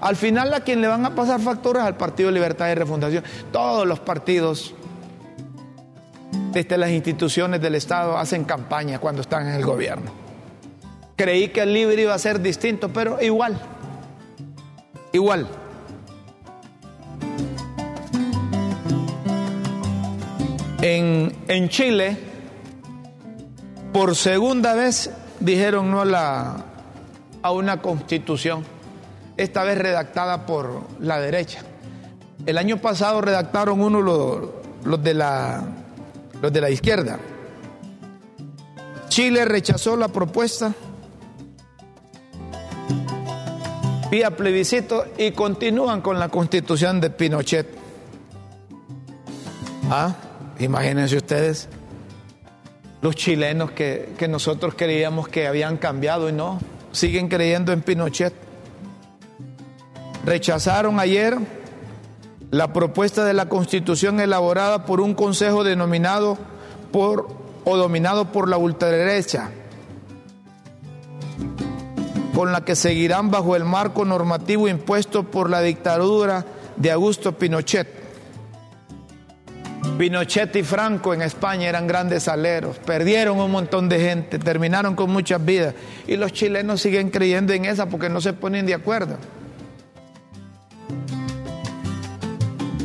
al 0.00 0.16
final 0.16 0.52
a 0.54 0.60
quien 0.60 0.80
le 0.80 0.88
van 0.88 1.04
a 1.04 1.14
pasar 1.14 1.40
facturas 1.40 1.86
al 1.86 1.96
Partido 1.96 2.30
Libertad 2.30 2.70
y 2.70 2.74
Refundación. 2.74 3.22
Todos 3.52 3.86
los 3.86 4.00
partidos, 4.00 4.74
desde 6.52 6.78
las 6.78 6.90
instituciones 6.90 7.60
del 7.60 7.74
Estado, 7.74 8.16
hacen 8.16 8.44
campaña 8.44 8.98
cuando 8.98 9.20
están 9.20 9.46
en 9.46 9.54
el 9.54 9.64
gobierno. 9.64 10.10
Creí 11.16 11.48
que 11.48 11.60
el 11.62 11.74
libre 11.74 12.00
iba 12.00 12.14
a 12.14 12.18
ser 12.18 12.40
distinto, 12.40 12.88
pero 12.88 13.20
igual, 13.22 13.58
igual. 15.12 15.46
En, 20.88 21.68
Chile, 21.68 22.16
por 23.92 24.14
segunda 24.14 24.74
vez 24.74 25.10
dijeron 25.40 25.90
no 25.90 26.02
a, 26.02 26.04
la, 26.04 26.64
a 27.42 27.50
una 27.50 27.82
constitución, 27.82 28.64
esta 29.36 29.64
vez 29.64 29.78
redactada 29.78 30.46
por 30.46 30.82
la 31.00 31.18
derecha. 31.18 31.62
El 32.46 32.56
año 32.56 32.76
pasado 32.76 33.20
redactaron 33.20 33.80
uno 33.80 34.00
los, 34.00 35.02
de, 35.02 35.14
la, 35.14 35.64
los 36.40 36.52
de 36.52 36.60
la 36.60 36.70
izquierda. 36.70 37.18
Chile 39.08 39.44
rechazó 39.44 39.96
la 39.96 40.06
propuesta 40.06 40.72
vía 44.08 44.36
plebiscito 44.36 45.04
y 45.18 45.32
continúan 45.32 46.00
con 46.00 46.20
la 46.20 46.28
constitución 46.28 47.00
de 47.00 47.10
Pinochet. 47.10 47.66
¿Ah? 49.90 50.14
Imagínense 50.58 51.16
ustedes 51.16 51.68
los 53.02 53.14
chilenos 53.14 53.70
que, 53.72 54.14
nosotros 54.28 54.74
creíamos 54.76 55.28
que 55.28 55.46
habían 55.46 55.76
cambiado 55.76 56.28
y 56.28 56.32
no, 56.32 56.58
siguen 56.92 57.28
creyendo 57.28 57.72
en 57.72 57.82
Pinochet. 57.82 58.32
Rechazaron 60.24 60.98
ayer 60.98 61.36
la 62.50 62.72
propuesta 62.72 63.24
de 63.24 63.34
la 63.34 63.48
constitución 63.48 64.18
elaborada 64.18 64.86
por 64.86 65.00
un 65.00 65.14
consejo 65.14 65.62
denominado 65.62 66.38
por 66.90 67.28
o 67.64 67.76
dominado 67.76 68.32
por 68.32 68.48
la 68.48 68.56
ultraderecha, 68.56 69.50
con 72.34 72.50
la 72.52 72.64
que 72.64 72.76
seguirán 72.76 73.30
bajo 73.30 73.56
el 73.56 73.64
marco 73.64 74.04
normativo 74.04 74.68
impuesto 74.68 75.24
por 75.24 75.50
la 75.50 75.60
dictadura 75.60 76.46
de 76.76 76.90
Augusto 76.92 77.32
Pinochet. 77.32 77.95
Pinochet 79.98 80.54
y 80.56 80.62
Franco 80.62 81.14
en 81.14 81.22
España 81.22 81.68
eran 81.68 81.86
grandes 81.86 82.28
aleros, 82.28 82.78
perdieron 82.78 83.38
un 83.38 83.50
montón 83.50 83.88
de 83.88 83.98
gente, 83.98 84.38
terminaron 84.38 84.94
con 84.94 85.10
muchas 85.10 85.44
vidas 85.44 85.74
y 86.06 86.16
los 86.16 86.32
chilenos 86.32 86.82
siguen 86.82 87.10
creyendo 87.10 87.52
en 87.52 87.64
esa 87.64 87.86
porque 87.86 88.08
no 88.08 88.20
se 88.20 88.32
ponen 88.32 88.66
de 88.66 88.74
acuerdo. 88.74 89.16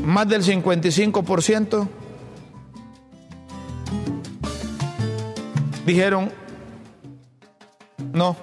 Más 0.03 0.27
del 0.27 0.43
55% 0.43 1.87
dijeron 5.85 6.31
no. 8.13 8.35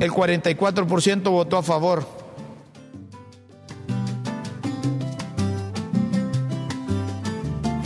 El 0.00 0.10
44% 0.10 1.22
votó 1.30 1.58
a 1.58 1.62
favor. 1.62 2.13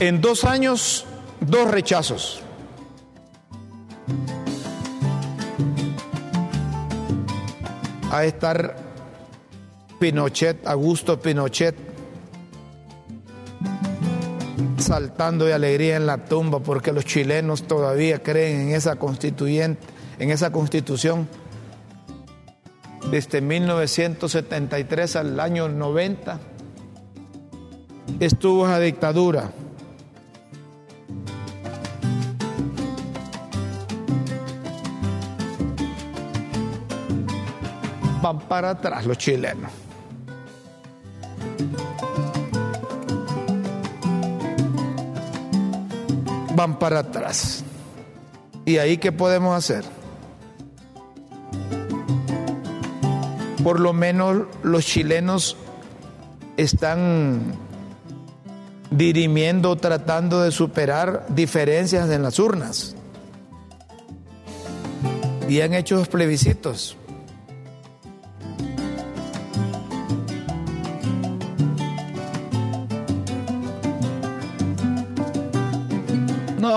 En 0.01 0.21
dos 0.21 0.45
años, 0.45 1.05
dos 1.41 1.69
rechazos. 1.69 2.41
A 8.13 8.25
estar 8.25 8.77
Pinochet, 9.99 10.65
Augusto 10.69 11.19
Pinochet, 11.19 11.75
saltando 14.79 15.47
de 15.47 15.55
alegría 15.55 15.97
en 15.97 16.07
la 16.07 16.19
tumba 16.19 16.61
porque 16.61 16.93
los 16.93 17.05
chilenos 17.05 17.65
todavía 17.65 18.23
creen 18.23 18.69
en 18.69 18.77
esa 18.77 18.97
constituyente, 18.97 19.85
en 20.21 20.31
esa 20.31 20.53
constitución. 20.53 21.29
Desde 23.11 23.41
1973 23.41 25.17
al 25.17 25.41
año 25.41 25.69
90 25.69 26.39
estuvo 28.21 28.65
esa 28.65 28.79
dictadura. 28.79 29.51
Van 38.23 38.41
para 38.41 38.71
atrás 38.71 39.07
los 39.07 39.19
chilenos. 39.19 39.71
Van 46.55 46.79
para 46.79 47.01
atrás. 47.01 47.65
¿Y 48.65 48.79
ahí 48.79 48.99
qué 48.99 49.13
podemos 49.13 49.57
hacer? 49.57 49.85
Por 53.63 53.81
lo 53.81 53.93
menos 53.93 54.43
los 54.63 54.85
chilenos 54.85 55.57
están 56.57 57.55
dirimiendo, 58.91 59.77
tratando 59.77 60.43
de 60.43 60.51
superar 60.51 61.27
diferencias 61.29 62.11
en 62.11 62.23
las 62.23 62.39
urnas. 62.39 62.97
Y 65.49 65.61
han 65.61 65.75
hecho 65.75 65.97
los 65.97 66.09
plebiscitos. 66.09 66.98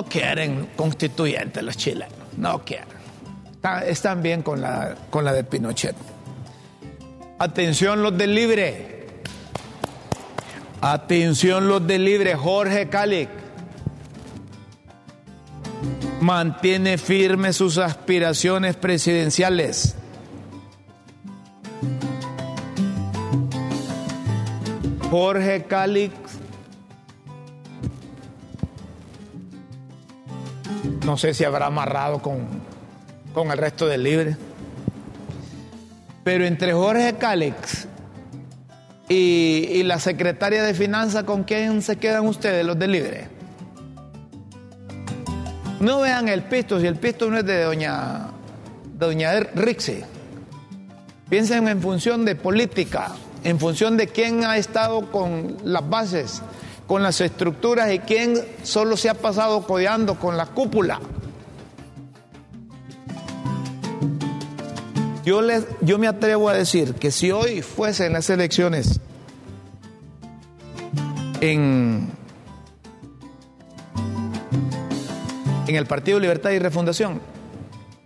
No 0.01 0.07
quieren 0.09 0.67
constituyentes 0.75 1.61
los 1.61 1.77
chilenos, 1.77 2.09
no 2.35 2.65
quieren. 2.65 2.87
Están 3.85 4.23
bien 4.23 4.41
con 4.41 4.59
la, 4.59 4.95
con 5.11 5.23
la 5.23 5.31
de 5.31 5.43
Pinochet. 5.43 5.95
Atención 7.37 8.01
los 8.01 8.17
del 8.17 8.33
Libre. 8.33 9.05
Atención 10.81 11.67
los 11.67 11.85
del 11.85 12.03
Libre. 12.03 12.33
Jorge 12.33 12.89
Calic 12.89 13.29
mantiene 16.19 16.97
firmes 16.97 17.57
sus 17.57 17.77
aspiraciones 17.77 18.75
presidenciales. 18.77 19.95
Jorge 25.11 25.65
Calic 25.65 26.20
No 31.05 31.17
sé 31.17 31.33
si 31.33 31.43
habrá 31.43 31.67
amarrado 31.67 32.21
con, 32.21 32.47
con 33.33 33.51
el 33.51 33.57
resto 33.57 33.87
del 33.87 34.03
libre. 34.03 34.37
Pero 36.23 36.45
entre 36.45 36.73
Jorge 36.73 37.15
Cálex 37.17 37.87
y, 39.09 39.83
la 39.83 39.99
secretaria 39.99 40.63
de 40.63 40.73
Finanzas, 40.73 41.23
¿con 41.23 41.43
quién 41.43 41.81
se 41.81 41.97
quedan 41.97 42.27
ustedes, 42.27 42.65
los 42.65 42.77
del 42.77 42.91
libre? 42.91 43.27
No 45.79 46.01
vean 46.01 46.29
el 46.29 46.43
pisto, 46.43 46.79
si 46.79 46.87
el 46.87 46.95
pisto 46.95 47.29
no 47.29 47.39
es 47.39 47.45
de 47.45 47.63
doña, 47.63 48.27
doña 48.97 49.39
Rixi. 49.55 50.01
Piensen 51.27 51.67
en 51.67 51.81
función 51.81 52.23
de 52.23 52.35
política, 52.35 53.11
en 53.43 53.59
función 53.59 53.97
de 53.97 54.07
quién 54.07 54.45
ha 54.45 54.57
estado 54.57 55.11
con 55.11 55.57
las 55.63 55.89
bases 55.89 56.41
con 56.91 57.03
las 57.03 57.21
estructuras 57.21 57.89
y 57.93 57.99
quién 57.99 58.37
solo 58.63 58.97
se 58.97 59.07
ha 59.07 59.13
pasado 59.13 59.65
codeando 59.65 60.15
con 60.15 60.35
la 60.35 60.47
cúpula. 60.47 60.99
Yo, 65.23 65.41
les, 65.41 65.65
yo 65.79 65.97
me 65.97 66.09
atrevo 66.09 66.49
a 66.49 66.53
decir 66.53 66.95
que 66.95 67.09
si 67.11 67.31
hoy 67.31 67.61
fuesen 67.61 68.11
las 68.11 68.29
elecciones 68.29 68.99
en, 71.39 72.09
en 75.67 75.75
el 75.75 75.85
Partido 75.85 76.19
Libertad 76.19 76.49
y 76.49 76.59
Refundación, 76.59 77.21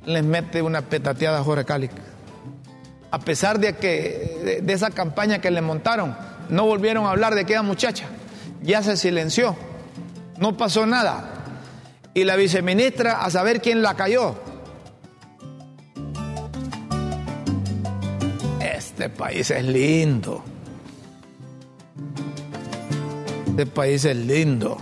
les 0.05 0.23
mete 0.23 0.61
una 0.61 0.83
petateada 0.83 1.39
a 1.39 1.43
Jorge 1.43 1.65
Cáliz. 1.65 1.89
A 3.09 3.17
pesar 3.17 3.59
de 3.59 3.77
que 3.77 4.61
de 4.61 4.73
esa 4.73 4.91
campaña 4.91 5.41
que 5.41 5.49
le 5.49 5.61
montaron, 5.61 6.15
no 6.49 6.67
volvieron 6.67 7.07
a 7.07 7.09
hablar 7.09 7.33
de 7.33 7.41
aquella 7.41 7.63
muchacha. 7.63 8.05
Ya 8.65 8.81
se 8.81 8.97
silenció. 8.97 9.55
No 10.37 10.57
pasó 10.57 10.85
nada. 10.85 11.31
Y 12.13 12.23
la 12.23 12.35
viceministra 12.35 13.23
a 13.23 13.29
saber 13.29 13.61
quién 13.61 13.81
la 13.81 13.95
cayó. 13.95 14.35
Este 18.59 19.09
país 19.09 19.51
es 19.51 19.63
lindo. 19.63 20.43
Este 23.47 23.65
país 23.67 24.03
es 24.05 24.15
lindo. 24.15 24.77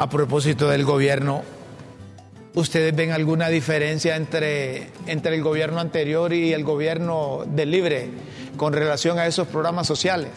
A 0.00 0.08
propósito 0.10 0.68
del 0.68 0.84
gobierno, 0.84 1.42
¿ustedes 2.54 2.94
ven 2.94 3.12
alguna 3.12 3.48
diferencia 3.48 4.16
entre, 4.16 4.90
entre 5.06 5.34
el 5.34 5.42
gobierno 5.42 5.80
anterior 5.80 6.32
y 6.32 6.52
el 6.52 6.64
gobierno 6.64 7.44
del 7.46 7.70
Libre 7.70 8.10
con 8.56 8.72
relación 8.72 9.18
a 9.18 9.26
esos 9.26 9.48
programas 9.48 9.86
sociales? 9.86 10.30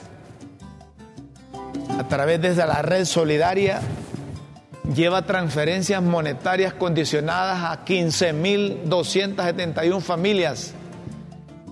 A 1.98 2.08
través 2.08 2.42
de 2.42 2.56
la 2.56 2.82
red 2.82 3.06
solidaria 3.06 3.82
lleva 4.94 5.26
transferencias 5.26 6.04
monetarias 6.04 6.74
condicionadas 6.74 7.64
a 7.64 7.86
15.271 7.86 10.02
familias 10.02 10.74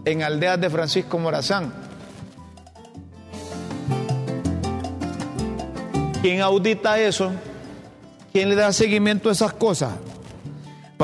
en 0.06 0.24
aldeas 0.24 0.60
de 0.60 0.70
Francisco 0.70 1.18
Morazán. 1.20 1.74
¿Quién 6.22 6.42
audita 6.42 7.00
eso? 7.00 7.32
¿Quién 8.32 8.50
le 8.50 8.56
da 8.56 8.74
seguimiento 8.74 9.30
a 9.30 9.34
esas 9.34 9.54
cosas? 9.54 9.92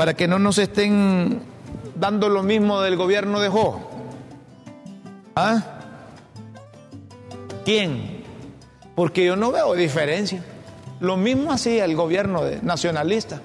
Para 0.00 0.14
que 0.14 0.26
no 0.26 0.38
nos 0.38 0.56
estén 0.56 1.42
dando 1.94 2.30
lo 2.30 2.42
mismo 2.42 2.80
del 2.80 2.96
gobierno 2.96 3.38
de 3.38 3.50
Jo. 3.50 3.82
¿Ah? 5.36 5.62
¿Quién? 7.66 8.24
Porque 8.94 9.26
yo 9.26 9.36
no 9.36 9.52
veo 9.52 9.74
diferencia. 9.74 10.42
Lo 11.00 11.18
mismo 11.18 11.52
hacía 11.52 11.84
el 11.84 11.96
gobierno 11.96 12.40
nacionalista. 12.62 13.42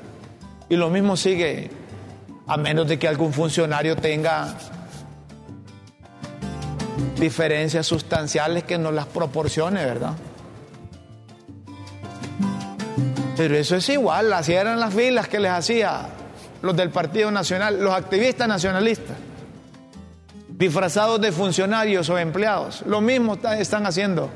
Y 0.69 0.77
lo 0.77 0.89
mismo 0.89 1.17
sigue, 1.17 1.71
a 2.47 2.55
menos 2.55 2.87
de 2.87 2.97
que 2.99 3.09
algún 3.09 3.33
funcionario 3.33 3.97
tenga 3.97 4.55
diferencias 7.19 7.85
sustanciales 7.85 8.63
que 8.63 8.77
nos 8.77 8.93
las 8.93 9.07
proporcione, 9.07 9.83
¿verdad? 9.83 10.13
Pero 13.35 13.57
eso 13.57 13.75
es 13.75 13.89
igual, 13.89 14.31
así 14.31 14.53
eran 14.53 14.79
las 14.79 14.93
filas 14.93 15.27
que 15.27 15.41
les 15.41 15.51
hacía 15.51 16.14
los 16.65 16.75
del 16.75 16.89
Partido 16.89 17.31
Nacional, 17.31 17.79
los 17.79 17.93
activistas 17.93 18.47
nacionalistas, 18.47 19.15
disfrazados 20.49 21.21
de 21.21 21.31
funcionarios 21.31 22.09
o 22.09 22.17
empleados. 22.17 22.83
Lo 22.85 23.01
mismo 23.01 23.37
están 23.57 23.85
haciendo 23.85 24.29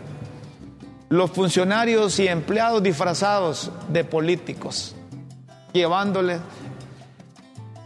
los 1.10 1.32
funcionarios 1.32 2.20
y 2.20 2.28
empleados 2.28 2.84
disfrazados 2.84 3.72
de 3.90 4.04
políticos, 4.04 4.96
llevándoles... 5.74 6.40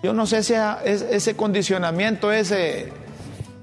Yo 0.04 0.12
no 0.12 0.26
sé 0.28 0.44
si 0.44 0.54
ese 0.84 1.38
condicionamiento, 1.38 2.34
ese 2.34 2.92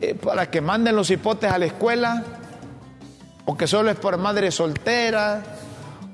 eh, 0.01 0.15
para 0.15 0.51
que 0.51 0.63
manden 0.63 0.97
los 0.97 1.11
hipotes 1.11 1.53
a 1.53 1.59
la 1.59 1.67
escuela, 1.67 2.25
o 3.45 3.55
que 3.59 3.67
solo 3.67 3.91
es 3.91 3.97
por 3.97 4.17
madre 4.17 4.51
soltera, 4.51 5.43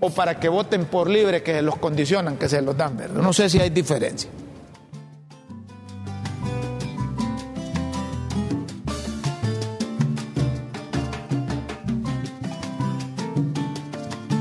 o 0.01 0.11
para 0.11 0.41
que 0.41 0.49
voten 0.49 0.87
por 0.87 1.09
libre, 1.09 1.45
que 1.45 1.63
los 1.63 1.77
condicionan, 1.77 2.37
que 2.37 2.49
se 2.49 2.61
los 2.61 2.77
dan, 2.77 2.97
¿verdad? 2.97 3.23
No 3.23 3.33
sé 3.33 3.49
si 3.49 3.61
hay 3.61 3.71
diferencia. 3.71 4.29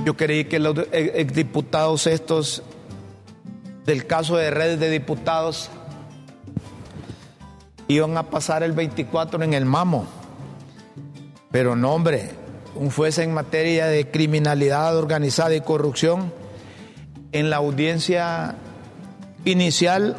Yo 0.05 0.15
creí 0.15 0.45
que 0.45 0.59
los 0.59 0.77
exdiputados 0.91 2.05
estos 2.05 2.61
del 3.87 4.05
caso 4.05 4.37
de 4.37 4.51
redes 4.51 4.79
de 4.79 4.91
diputados 4.91 5.71
iban 7.87 8.15
a 8.15 8.29
pasar 8.29 8.61
el 8.61 8.73
24 8.73 9.41
en 9.43 9.55
el 9.55 9.65
mamo. 9.65 10.05
Pero 11.49 11.75
no, 11.75 11.91
hombre, 11.93 12.29
un 12.75 12.91
juez 12.91 13.17
en 13.17 13.33
materia 13.33 13.87
de 13.87 14.11
criminalidad 14.11 14.95
organizada 14.95 15.55
y 15.55 15.61
corrupción, 15.61 16.31
en 17.31 17.49
la 17.49 17.55
audiencia 17.55 18.57
inicial 19.43 20.17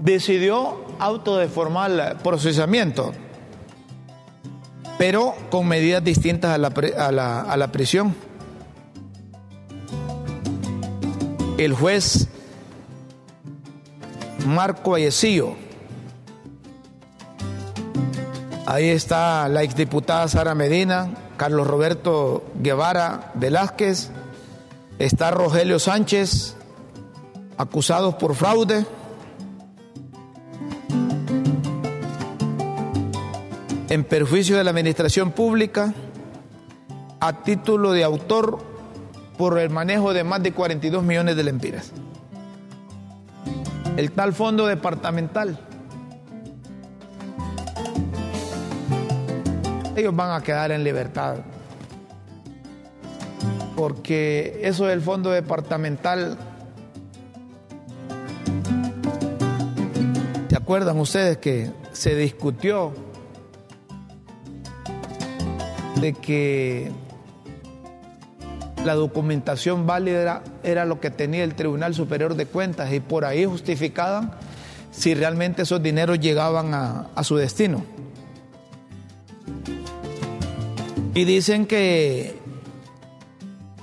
decidió 0.00 0.80
autodeformar 1.00 2.18
procesamiento, 2.18 3.12
pero 4.96 5.34
con 5.50 5.66
medidas 5.66 6.04
distintas 6.04 6.52
a 6.54 6.58
la, 6.58 7.40
a 7.40 7.56
la 7.56 7.72
prisión. 7.72 8.14
El 11.56 11.74
juez 11.74 12.28
Marco 14.46 14.94
Ayecillo 14.94 15.56
Ahí 18.66 18.88
está 18.88 19.46
la 19.48 19.62
exdiputada 19.62 20.26
Sara 20.26 20.54
Medina, 20.54 21.10
Carlos 21.36 21.66
Roberto 21.66 22.42
Guevara 22.56 23.30
Velázquez, 23.34 24.10
está 24.98 25.30
Rogelio 25.30 25.78
Sánchez, 25.78 26.56
acusados 27.58 28.14
por 28.14 28.34
fraude. 28.34 28.86
En 33.90 34.02
perjuicio 34.04 34.56
de 34.56 34.64
la 34.64 34.70
administración 34.70 35.32
pública, 35.32 35.92
a 37.20 37.42
título 37.42 37.92
de 37.92 38.02
autor 38.02 38.73
por 39.36 39.58
el 39.58 39.70
manejo 39.70 40.12
de 40.12 40.24
más 40.24 40.42
de 40.42 40.52
42 40.52 41.02
millones 41.02 41.36
de 41.36 41.42
lempiras. 41.42 41.92
El 43.96 44.10
tal 44.12 44.32
fondo 44.32 44.66
departamental 44.66 45.58
ellos 49.96 50.14
van 50.14 50.32
a 50.32 50.42
quedar 50.42 50.72
en 50.72 50.84
libertad. 50.84 51.36
Porque 53.76 54.60
eso 54.62 54.86
del 54.86 55.00
fondo 55.00 55.30
departamental, 55.30 56.36
¿se 60.48 60.56
acuerdan 60.56 60.98
ustedes 60.98 61.38
que 61.38 61.70
se 61.92 62.14
discutió 62.14 62.92
de 66.00 66.12
que 66.12 66.92
la 68.84 68.94
documentación 68.94 69.86
válida 69.86 70.42
era, 70.62 70.84
lo 70.84 71.00
que 71.00 71.10
tenía 71.10 71.44
el 71.44 71.54
Tribunal 71.54 71.94
Superior 71.94 72.34
de 72.34 72.46
Cuentas 72.46 72.92
y 72.92 73.00
por 73.00 73.24
ahí 73.24 73.44
justificaban 73.44 74.32
si 74.90 75.14
realmente 75.14 75.62
esos 75.62 75.82
dineros 75.82 76.20
llegaban 76.20 76.72
a 76.74 77.24
su 77.24 77.36
destino? 77.36 77.84
Y 81.16 81.24
dicen 81.24 81.66
que, 81.66 82.40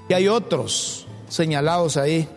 que 0.09 0.15
hay 0.15 0.27
otros 0.27 1.07
señalados 1.29 1.95
ahí. 1.95 2.27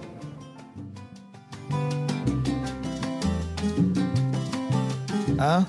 ¿Ah? 5.36 5.66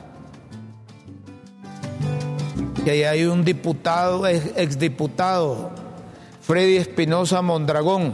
Que 2.84 2.92
ahí 2.92 3.04
hay 3.04 3.26
un 3.26 3.44
diputado, 3.44 4.28
exdiputado, 4.28 5.72
Freddy 6.46 6.78
Espinosa 6.78 7.42
Mondragón, 7.42 8.14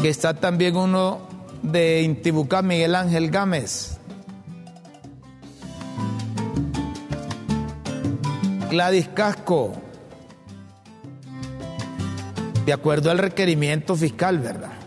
que 0.00 0.08
está 0.08 0.34
también 0.34 0.76
uno 0.76 1.26
de 1.62 2.02
Intibucá, 2.02 2.62
Miguel 2.62 2.94
Ángel 2.94 3.28
Gámez. 3.28 3.98
Gladys 8.70 9.08
Casco, 9.08 9.72
de 12.64 12.72
acuerdo 12.72 13.10
al 13.10 13.18
requerimiento 13.18 13.96
fiscal, 13.96 14.38
¿verdad? 14.38 14.81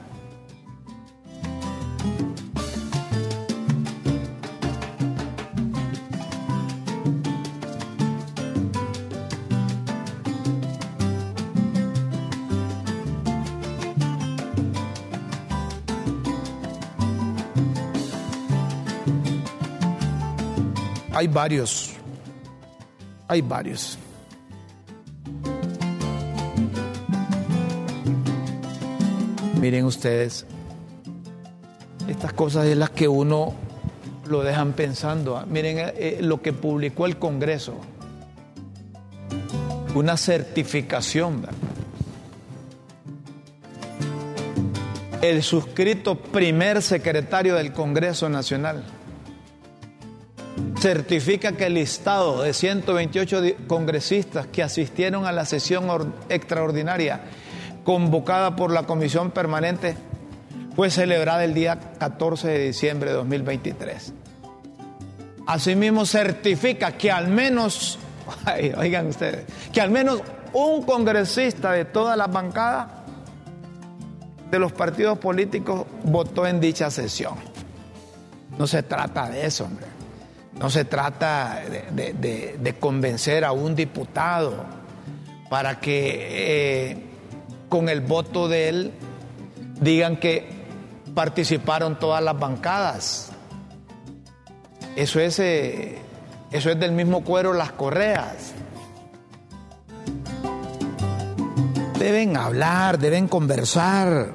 Hay 21.26 21.32
varios 21.34 21.92
Hay 23.28 23.42
varios. 23.42 23.98
Miren 29.60 29.86
ustedes, 29.86 30.46
estas 32.08 32.32
cosas 32.34 32.68
es 32.68 32.78
las 32.78 32.92
que 32.92 33.08
uno 33.08 33.56
lo 34.28 34.44
dejan 34.44 34.74
pensando. 34.74 35.44
Miren 35.48 35.80
eh, 35.80 35.94
eh, 35.98 36.18
lo 36.22 36.44
que 36.44 36.54
publicó 36.54 37.08
el 37.08 37.18
Congreso. 37.18 37.74
Una 39.96 40.16
certificación. 40.18 41.48
El 45.24 45.42
suscrito 45.42 46.20
primer 46.20 46.84
secretario 46.84 47.56
del 47.56 47.74
Congreso 47.74 48.30
Nacional 48.30 48.84
certifica 50.86 51.54
que 51.54 51.66
el 51.66 51.74
listado 51.74 52.44
de 52.44 52.54
128 52.54 53.42
congresistas 53.66 54.46
que 54.46 54.62
asistieron 54.62 55.26
a 55.26 55.32
la 55.32 55.44
sesión 55.44 56.14
extraordinaria 56.30 57.22
convocada 57.84 58.56
por 58.56 58.72
la 58.72 58.84
Comisión 58.84 59.32
Permanente 59.32 59.98
fue 60.76 60.92
celebrada 60.92 61.44
el 61.44 61.56
día 61.56 61.80
14 61.98 62.48
de 62.50 62.68
diciembre 62.68 63.10
de 63.10 63.16
2023. 63.16 64.14
Asimismo 65.48 66.06
certifica 66.06 66.92
que 66.92 67.12
al 67.12 67.30
menos, 67.30 67.98
oigan 68.78 69.08
ustedes, 69.08 69.46
que 69.74 69.82
al 69.82 69.90
menos 69.90 70.22
un 70.54 70.84
congresista 70.84 71.72
de 71.72 71.86
toda 71.86 72.16
la 72.16 72.28
bancada 72.28 73.06
de 74.52 74.60
los 74.60 74.72
partidos 74.72 75.18
políticos 75.18 75.88
votó 76.04 76.46
en 76.46 76.60
dicha 76.60 76.92
sesión. 76.92 77.34
No 78.60 78.68
se 78.68 78.84
trata 78.84 79.32
de 79.32 79.48
eso, 79.48 79.66
hombre. 79.66 79.95
No 80.60 80.70
se 80.70 80.86
trata 80.86 81.62
de, 81.91 82.76
convencer 82.80 83.43
a 83.43 83.51
un 83.51 83.76
diputado 83.76 84.66
para 85.49 85.80
que 85.80 86.91
eh, 86.91 86.97
con 87.68 87.89
el 87.89 88.01
voto 88.01 88.47
de 88.47 88.70
él 88.70 88.91
digan 89.82 90.18
que 90.18 90.47
participaron 91.14 91.99
todas 91.99 92.24
las 92.24 92.39
bancadas. 92.39 93.32
Eso 94.95 95.20
es, 95.20 95.39
eh, 95.39 95.97
eso 96.51 96.70
es 96.70 96.80
del 96.80 96.93
mismo 96.93 97.24
cuero 97.24 97.53
las 97.53 97.74
correas. 97.74 98.53
Deben 101.99 102.38
hablar, 102.38 102.97
deben 102.97 103.28
conversar. 103.28 104.32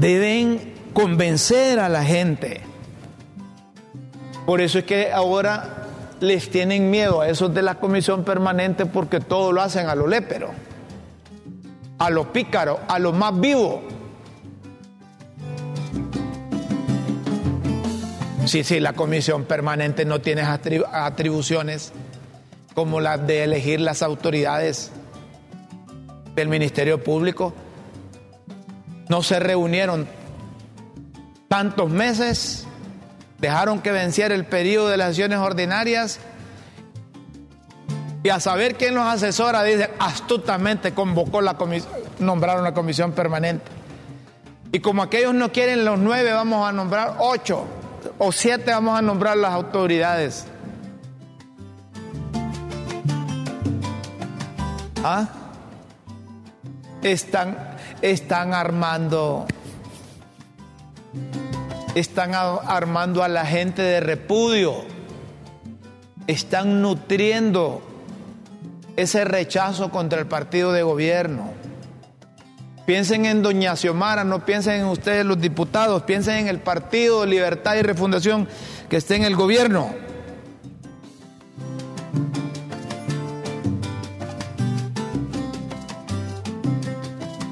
Deben 0.00 0.71
convencer 0.92 1.80
a 1.80 1.88
la 1.88 2.04
gente. 2.04 2.60
Por 4.46 4.60
eso 4.60 4.78
es 4.78 4.84
que 4.84 5.12
ahora 5.12 5.86
les 6.20 6.50
tienen 6.50 6.90
miedo 6.90 7.20
a 7.20 7.28
esos 7.28 7.52
de 7.52 7.62
la 7.62 7.76
comisión 7.76 8.24
permanente 8.24 8.86
porque 8.86 9.20
todo 9.20 9.52
lo 9.52 9.62
hacen 9.62 9.88
a 9.88 9.94
lo 9.94 10.06
lépero, 10.06 10.50
a 11.98 12.10
lo 12.10 12.32
pícaro, 12.32 12.80
a 12.88 12.98
lo 12.98 13.12
más 13.12 13.38
vivo. 13.38 13.82
Sí, 18.46 18.64
sí, 18.64 18.80
la 18.80 18.92
comisión 18.92 19.44
permanente 19.44 20.04
no 20.04 20.20
tiene 20.20 20.42
atribuciones 20.42 21.92
como 22.74 23.00
las 23.00 23.24
de 23.26 23.44
elegir 23.44 23.80
las 23.80 24.02
autoridades 24.02 24.90
del 26.34 26.48
Ministerio 26.48 27.02
Público. 27.02 27.54
No 29.08 29.22
se 29.22 29.38
reunieron 29.38 30.06
tantos 31.52 31.90
meses 31.90 32.64
dejaron 33.38 33.82
que 33.82 33.92
venciera 33.92 34.34
el 34.34 34.46
periodo 34.46 34.88
de 34.88 34.96
las 34.96 35.08
sesiones 35.08 35.36
ordinarias 35.36 36.18
y 38.22 38.30
a 38.30 38.40
saber 38.40 38.76
quién 38.76 38.94
los 38.94 39.04
asesora, 39.04 39.62
dice, 39.62 39.90
astutamente 39.98 40.94
convocó 40.94 41.42
la 41.42 41.58
comisión, 41.58 41.92
nombraron 42.20 42.64
la 42.64 42.72
comisión 42.72 43.12
permanente. 43.12 43.70
Y 44.72 44.80
como 44.80 45.02
aquellos 45.02 45.34
no 45.34 45.52
quieren 45.52 45.84
los 45.84 45.98
nueve, 45.98 46.32
vamos 46.32 46.66
a 46.66 46.72
nombrar 46.72 47.16
ocho 47.18 47.66
o 48.16 48.32
siete, 48.32 48.70
vamos 48.70 48.98
a 48.98 49.02
nombrar 49.02 49.36
las 49.36 49.52
autoridades. 49.52 50.46
¿Ah? 55.04 55.28
Están, 57.02 57.76
están 58.00 58.54
armando 58.54 59.46
están 61.94 62.32
armando 62.34 63.22
a 63.22 63.28
la 63.28 63.44
gente 63.44 63.82
de 63.82 64.00
repudio, 64.00 64.84
están 66.26 66.80
nutriendo 66.80 67.82
ese 68.96 69.24
rechazo 69.24 69.90
contra 69.90 70.18
el 70.18 70.26
partido 70.26 70.72
de 70.72 70.82
gobierno. 70.82 71.52
Piensen 72.86 73.26
en 73.26 73.42
Doña 73.42 73.76
Xiomara, 73.76 74.24
no 74.24 74.44
piensen 74.44 74.80
en 74.80 74.86
ustedes 74.86 75.24
los 75.24 75.40
diputados, 75.40 76.02
piensen 76.02 76.38
en 76.38 76.48
el 76.48 76.58
Partido 76.58 77.24
Libertad 77.24 77.76
y 77.76 77.82
Refundación 77.82 78.48
que 78.88 78.96
esté 78.96 79.16
en 79.16 79.24
el 79.24 79.36
gobierno. 79.36 79.94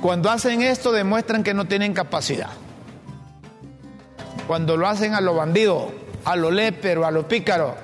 Cuando 0.03 0.31
hacen 0.31 0.63
esto 0.63 0.93
demuestran 0.93 1.45
que 1.45 1.55
no 1.55 1.67
tienen 1.67 1.93
capacidad 1.93 2.51
cuando 4.51 4.77
lo 4.77 4.89
hacen 4.89 5.15
a 5.15 5.21
lo 5.21 5.35
bandido, 5.35 5.93
a 6.25 6.35
lo 6.35 6.51
lépero, 6.51 7.07
a 7.07 7.13
lo 7.13 7.29
pícaro, 7.29 7.77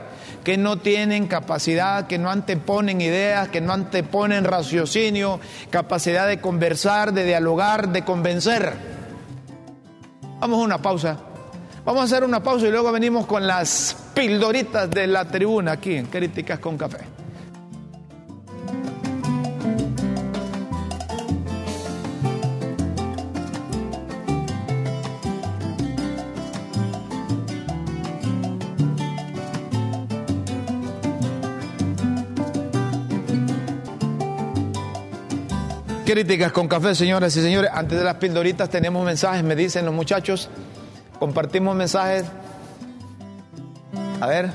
que 0.43 0.57
no 0.57 0.79
tienen 0.79 1.29
capacidad, 1.29 2.09
que 2.09 2.19
no 2.19 2.29
anteponen 2.29 3.01
ideas, 3.01 3.51
que 3.51 3.61
no 3.61 3.73
anteponen 3.73 4.43
raciocinio, 4.43 5.39
capacidad 5.71 6.27
de 6.27 6.41
conversar, 6.41 7.13
de 7.13 7.25
dialogar, 7.25 7.91
de 7.91 8.03
convencer. 8.03 8.73
Vamos 10.41 10.59
a 10.59 10.65
una 10.65 10.83
pausa. 10.83 11.21
Vamos 11.85 12.01
a 12.01 12.05
hacer 12.07 12.25
una 12.25 12.43
pausa 12.43 12.67
y 12.67 12.73
luego 12.73 12.91
venimos 12.91 13.27
con 13.27 13.47
las 13.47 13.97
pildoritas 14.13 14.91
de 14.91 15.07
la 15.07 15.25
tribuna 15.25 15.71
aquí 15.71 15.95
en 15.95 16.07
Críticas 16.07 16.59
con 16.59 16.77
Café. 16.77 17.26
Críticas 36.07 36.53
con 36.53 36.69
café, 36.69 36.95
señoras 36.95 37.37
y 37.37 37.43
señores. 37.43 37.69
Antes 37.75 37.99
de 37.99 38.05
las 38.05 38.15
pildoritas 38.15 38.71
tenemos 38.71 39.05
mensajes, 39.05 39.43
me 39.43 39.57
dicen 39.57 39.85
los 39.85 39.93
muchachos. 39.93 40.49
Compartimos 41.19 41.75
mensajes. 41.75 42.27
A 44.21 44.27
ver. 44.29 44.53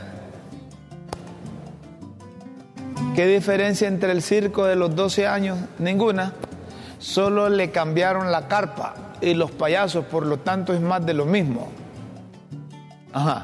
¿Qué 3.17 3.27
diferencia 3.27 3.89
entre 3.89 4.13
el 4.13 4.21
circo 4.21 4.63
de 4.63 4.77
los 4.77 4.95
12 4.95 5.27
años? 5.27 5.59
Ninguna. 5.77 6.31
Solo 6.99 7.49
le 7.49 7.69
cambiaron 7.69 8.31
la 8.31 8.47
carpa 8.47 8.93
y 9.19 9.33
los 9.33 9.51
payasos, 9.51 10.05
por 10.05 10.25
lo 10.25 10.37
tanto 10.37 10.73
es 10.73 10.79
más 10.79 11.05
de 11.05 11.13
lo 11.13 11.25
mismo. 11.25 11.69
Ajá. 13.11 13.43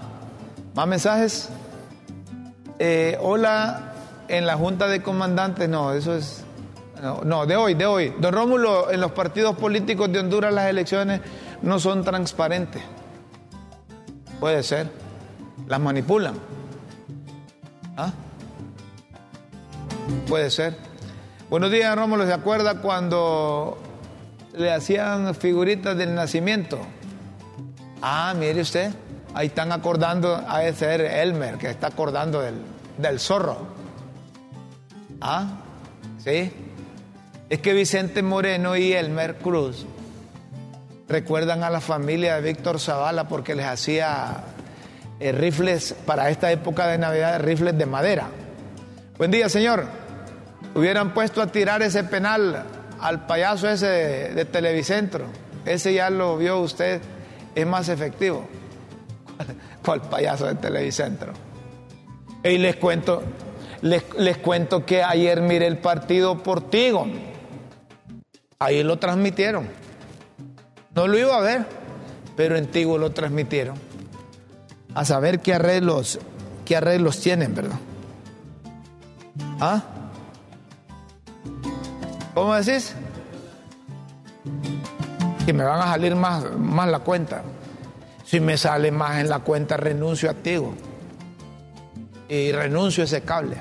¿Más 0.74 0.88
mensajes? 0.88 1.50
Eh, 2.80 3.18
hola, 3.20 3.92
en 4.30 4.46
la 4.46 4.56
Junta 4.56 4.88
de 4.88 5.02
Comandantes, 5.02 5.68
no, 5.68 5.92
eso 5.92 6.16
es 6.16 6.47
no, 7.02 7.46
de 7.46 7.56
hoy, 7.56 7.74
de 7.74 7.86
hoy. 7.86 8.14
Don 8.20 8.34
Rómulo, 8.34 8.92
en 8.92 9.02
los 9.02 9.12
partidos 9.12 9.56
políticos 9.58 10.12
de 10.12 10.20
Honduras 10.20 10.54
las 10.54 10.70
elecciones 10.70 11.22
no 11.62 11.80
son 11.80 12.04
transparentes. 12.04 12.82
Puede 14.40 14.64
ser. 14.64 14.90
Las 15.68 15.80
manipulan. 15.80 16.36
¿Ah? 17.96 18.12
Puede 20.28 20.50
ser. 20.50 20.78
Buenos 21.50 21.72
días, 21.72 21.96
Rómulo. 21.96 22.26
¿Se 22.26 22.34
acuerda 22.34 22.82
cuando 22.82 23.78
le 24.54 24.72
hacían 24.72 25.34
figuritas 25.36 25.98
del 25.98 26.16
nacimiento? 26.16 26.80
Ah, 28.02 28.34
mire 28.38 28.62
usted. 28.62 28.92
Ahí 29.34 29.48
están 29.48 29.72
acordando 29.72 30.44
a 30.48 30.64
ese 30.64 31.22
Elmer, 31.22 31.58
que 31.58 31.70
está 31.70 31.88
acordando 31.88 32.42
del, 32.42 32.56
del 32.98 33.20
zorro. 33.20 33.58
Ah, 35.22 35.60
sí 36.18 36.52
es 37.50 37.60
que 37.60 37.74
Vicente 37.74 38.22
Moreno 38.24 38.76
y 38.76 38.94
Elmer 38.94 39.36
Cruz 39.36 39.86
recuerdan 41.08 41.64
a 41.64 41.70
la 41.70 41.80
familia 41.80 42.36
de 42.36 42.42
Víctor 42.42 42.80
Zavala 42.80 43.28
porque 43.28 43.56
les 43.56 43.66
hacía 43.66 44.44
eh, 45.20 45.32
rifles 45.32 45.96
para 46.06 46.30
esta 46.30 46.52
época 46.52 46.88
de 46.88 46.98
Navidad, 46.98 47.40
rifles 47.40 47.78
de 47.78 47.86
madera. 47.86 48.28
Buen 49.18 49.32
día, 49.32 49.48
señor. 49.48 49.86
Hubieran 50.76 51.14
puesto 51.14 51.42
a 51.42 51.48
tirar 51.48 51.82
ese 51.82 52.04
penal 52.04 52.66
al 53.00 53.26
payaso 53.26 53.70
ese 53.70 53.88
de, 53.88 54.46
Televicentro. 54.46 55.26
Ese 55.66 55.94
ya 55.94 56.10
lo 56.10 56.38
vio 56.38 56.60
usted, 56.60 57.02
es 57.56 57.66
más 57.66 57.88
efectivo. 57.88 58.46
¿Cuál 59.86 60.02
payaso 60.02 60.46
de 60.48 60.56
Televicentro? 60.56 61.32
Y 62.44 62.58
les 62.58 62.76
cuento, 62.76 63.24
les, 63.82 64.04
les 64.18 64.38
cuento 64.38 64.86
que 64.86 65.02
ayer 65.02 65.42
miré 65.42 65.68
el 65.68 65.78
partido 65.78 66.44
por 66.44 66.70
Tigo. 66.70 67.08
Ahí 68.60 68.82
lo 68.84 68.98
transmitieron. 68.98 69.68
No 70.96 71.08
lo 71.08 71.18
iba 71.18 71.38
a 71.38 71.42
ver, 71.42 71.66
pero 72.36 72.58
en 72.58 72.66
Tigo 72.68 72.98
lo 72.98 73.12
transmitieron. 73.12 73.76
A 74.96 75.06
saber 75.06 75.42
qué 75.42 75.54
arreglos, 75.54 76.20
qué 76.66 76.76
arreglos 76.76 77.20
tienen, 77.20 77.54
¿verdad? 77.54 77.78
¿Ah? 79.60 79.84
¿Cómo 82.34 82.56
decís? 82.56 82.96
Que 85.46 85.54
me 85.54 85.64
van 85.64 85.82
a 85.82 85.92
salir 85.92 86.16
más, 86.16 86.52
más 86.58 86.90
la 86.90 87.00
cuenta. 87.00 87.44
Si 88.26 88.40
me 88.40 88.58
sale 88.58 88.92
más 88.92 89.20
en 89.20 89.30
la 89.30 89.40
cuenta, 89.40 89.78
renuncio 89.78 90.32
a 90.32 90.34
Tigo. 90.34 90.74
Y 92.28 92.52
renuncio 92.52 93.04
a 93.04 93.06
ese 93.06 93.22
cable. 93.22 93.58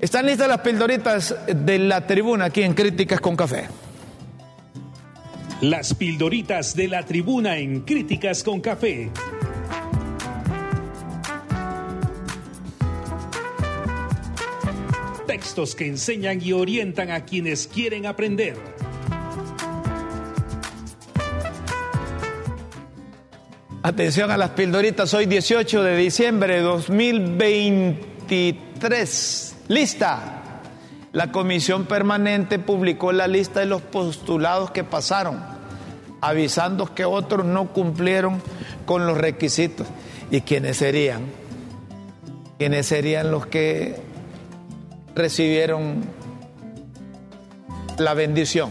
Están 0.00 0.26
listas 0.26 0.46
las 0.46 0.60
pildoritas 0.60 1.34
de 1.48 1.78
la 1.80 2.06
tribuna 2.06 2.44
aquí 2.44 2.62
en 2.62 2.74
Críticas 2.74 3.20
con 3.20 3.34
Café. 3.34 3.66
Las 5.60 5.92
pildoritas 5.92 6.76
de 6.76 6.86
la 6.86 7.04
tribuna 7.04 7.58
en 7.58 7.80
Críticas 7.80 8.44
con 8.44 8.60
Café. 8.60 9.10
Textos 15.26 15.74
que 15.74 15.88
enseñan 15.88 16.40
y 16.40 16.52
orientan 16.52 17.10
a 17.10 17.24
quienes 17.24 17.66
quieren 17.66 18.06
aprender. 18.06 18.54
Atención 23.82 24.30
a 24.30 24.36
las 24.36 24.50
pildoritas, 24.50 25.12
hoy 25.12 25.26
18 25.26 25.82
de 25.82 25.96
diciembre 25.96 26.54
de 26.54 26.60
2023. 26.60 29.47
Lista. 29.68 30.42
La 31.12 31.30
comisión 31.30 31.84
permanente 31.84 32.58
publicó 32.58 33.12
la 33.12 33.26
lista 33.26 33.60
de 33.60 33.66
los 33.66 33.82
postulados 33.82 34.70
que 34.70 34.84
pasaron, 34.84 35.40
avisando 36.20 36.94
que 36.94 37.04
otros 37.04 37.46
no 37.46 37.72
cumplieron 37.72 38.42
con 38.86 39.06
los 39.06 39.16
requisitos. 39.16 39.86
¿Y 40.30 40.42
quiénes 40.42 40.78
serían? 40.78 41.22
¿Quiénes 42.58 42.86
serían 42.86 43.30
los 43.30 43.46
que 43.46 43.96
recibieron 45.14 46.02
la 47.98 48.14
bendición? 48.14 48.70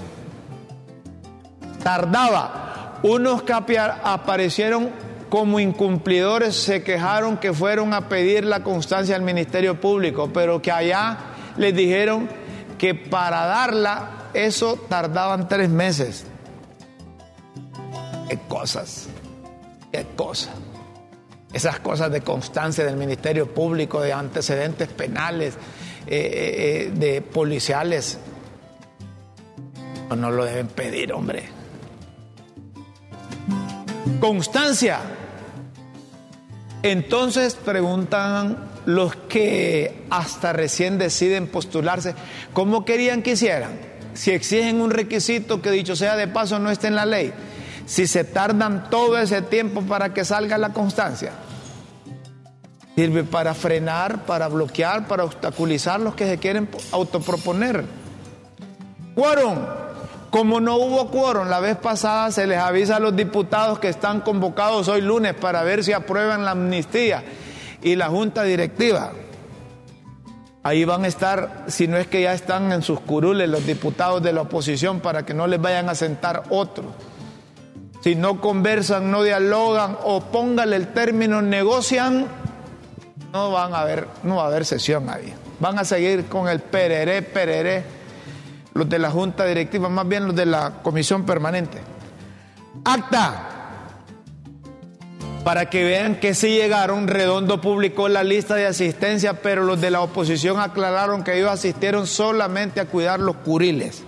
Tardaba. 1.84 3.00
Unos 3.04 3.44
que 3.44 3.54
aparecieron 3.54 4.90
como 5.30 5.60
incumplidores 5.60 6.56
se 6.56 6.84
quejaron 6.84 7.38
que 7.38 7.54
fueron 7.54 7.94
a 7.94 8.10
pedir 8.10 8.46
la 8.46 8.64
constancia 8.64 9.16
al 9.16 9.22
Ministerio 9.22 9.80
Público, 9.80 10.32
pero 10.34 10.62
que 10.62 10.72
allá 10.72 11.18
les 11.58 11.76
dijeron 11.76 12.30
que 12.78 12.96
para 12.96 13.46
darla 13.46 14.30
eso 14.34 14.78
tardaban 14.88 15.48
tres 15.48 15.70
meses. 15.70 16.26
Qué 18.30 18.38
cosas, 18.48 19.08
qué 19.92 20.06
cosas. 20.16 20.54
Esas 21.54 21.80
cosas 21.80 22.12
de 22.12 22.22
constancia 22.22 22.86
del 22.86 22.98
Ministerio 22.98 23.54
Público, 23.54 24.02
de 24.02 24.14
antecedentes 24.14 24.90
penales, 24.90 25.56
eh, 26.06 26.90
eh, 26.90 26.92
de 26.94 27.22
policiales, 27.22 28.20
no 30.16 30.32
lo 30.32 30.46
deben 30.46 30.68
pedir, 30.68 31.14
hombre. 31.14 31.50
Constancia. 34.20 35.00
Entonces 36.84 37.56
preguntan 37.56 38.58
los 38.86 39.16
que 39.16 40.06
hasta 40.10 40.54
recién 40.54 40.98
deciden 40.98 41.48
postularse, 41.48 42.16
¿cómo 42.54 42.86
querían 42.86 43.22
que 43.22 43.32
hicieran? 43.32 43.72
Si 44.14 44.32
exigen 44.32 44.82
un 44.82 44.92
requisito 44.92 45.62
que 45.62 45.72
dicho 45.72 45.96
sea 45.96 46.16
de 46.16 46.28
paso 46.28 46.60
no 46.60 46.72
esté 46.72 46.88
en 46.88 46.96
la 46.96 47.06
ley, 47.06 47.34
si 47.86 48.08
se 48.08 48.24
tardan 48.24 48.90
todo 48.90 49.18
ese 49.18 49.42
tiempo 49.42 49.82
para 49.82 50.14
que 50.14 50.26
salga 50.26 50.58
la 50.58 50.74
constancia, 50.74 51.32
sirve 52.96 53.24
para 53.24 53.54
frenar, 53.54 54.26
para 54.26 54.48
bloquear, 54.48 55.08
para 55.08 55.24
obstaculizar 55.24 56.00
los 56.00 56.16
que 56.16 56.28
se 56.28 56.38
quieren 56.38 56.70
autoproponer. 56.92 57.86
Quórum. 59.16 59.87
Como 60.30 60.60
no 60.60 60.76
hubo 60.76 61.10
quórum 61.10 61.48
la 61.48 61.60
vez 61.60 61.78
pasada, 61.78 62.32
se 62.32 62.48
les 62.48 62.58
avisa 62.58 62.98
a 62.98 63.00
los 63.00 63.16
diputados 63.16 63.80
que 63.80 63.90
están 63.90 64.22
convocados 64.22 64.88
hoy 64.90 65.02
lunes 65.02 65.34
para 65.34 65.64
ver 65.64 65.84
si 65.84 65.94
aprueban 65.94 66.44
la 66.44 66.52
amnistía 66.52 67.24
y 67.82 67.96
la 67.96 68.08
junta 68.08 68.44
directiva. 68.44 69.14
Ahí 70.64 70.84
van 70.84 71.06
a 71.06 71.08
estar, 71.08 71.64
si 71.68 71.88
no 71.88 71.96
es 71.96 72.08
que 72.08 72.22
ya 72.22 72.34
están 72.34 72.74
en 72.74 72.82
sus 72.82 73.00
curules 73.00 73.48
los 73.48 73.66
diputados 73.66 74.22
de 74.22 74.34
la 74.34 74.42
oposición 74.42 75.00
para 75.00 75.26
que 75.26 75.34
no 75.34 75.48
les 75.48 75.62
vayan 75.62 75.88
a 75.88 75.96
sentar 75.96 76.44
otros. 76.50 76.88
Si 78.02 78.16
no 78.16 78.42
conversan, 78.42 79.10
no 79.10 79.24
dialogan 79.24 79.98
o 80.04 80.20
póngale 80.20 80.76
el 80.76 80.90
término 80.90 81.42
negocian, 81.42 82.28
no 83.32 83.52
van 83.52 83.74
a 83.74 83.80
haber, 83.80 84.08
no 84.24 84.36
va 84.36 84.44
a 84.44 84.48
haber 84.48 84.66
sesión 84.66 85.10
ahí. 85.10 85.34
Van 85.60 85.80
a 85.80 85.86
seguir 85.86 86.26
con 86.26 86.50
el 86.50 86.60
pereré, 86.60 87.22
pereré, 87.22 87.84
los 88.78 88.88
de 88.88 89.00
la 89.00 89.12
junta 89.12 89.46
directiva, 89.46 89.90
más 89.90 90.08
bien 90.08 90.28
los 90.28 90.36
de 90.36 90.46
la 90.46 90.82
comisión 90.84 91.26
permanente. 91.26 91.80
Acta 92.86 93.58
para 95.44 95.70
que 95.70 95.86
vean 95.86 96.20
que 96.20 96.34
sí 96.34 96.50
llegaron, 96.50 97.08
Redondo 97.08 97.62
publicó 97.62 98.10
la 98.10 98.22
lista 98.22 98.56
de 98.56 98.66
asistencia, 98.66 99.42
pero 99.42 99.64
los 99.64 99.80
de 99.80 99.92
la 99.92 100.02
oposición 100.02 100.60
aclararon 100.60 101.24
que 101.24 101.38
ellos 101.38 101.50
asistieron 101.50 102.06
solamente 102.06 102.82
a 102.82 102.86
cuidar 102.86 103.22
los 103.22 103.38
curiles. 103.38 104.04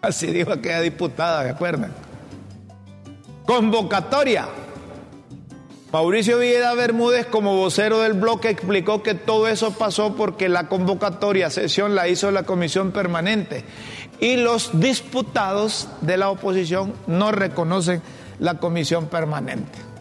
Así 0.00 0.26
dijo 0.26 0.52
aquella 0.52 0.80
diputada, 0.80 1.44
¿de 1.44 1.50
acuerdan? 1.50 1.92
Convocatoria. 3.46 4.48
Mauricio 5.92 6.38
Villeda 6.38 6.74
Bermúdez, 6.74 7.26
como 7.26 7.56
vocero 7.56 8.00
del 8.00 8.14
bloque, 8.14 8.48
explicó 8.48 9.02
que 9.02 9.14
todo 9.14 9.46
eso 9.46 9.74
pasó 9.74 10.16
porque 10.16 10.48
la 10.48 10.68
convocatoria, 10.68 11.50
sesión, 11.50 11.94
la 11.94 12.08
hizo 12.08 12.30
la 12.30 12.44
comisión 12.44 12.92
permanente 12.92 13.64
y 14.18 14.36
los 14.36 14.80
diputados 14.80 15.88
de 16.00 16.16
la 16.16 16.30
oposición 16.30 16.94
no 17.06 17.30
reconocen 17.30 18.00
la 18.38 18.58
comisión 18.58 19.06
permanente. 19.06 19.92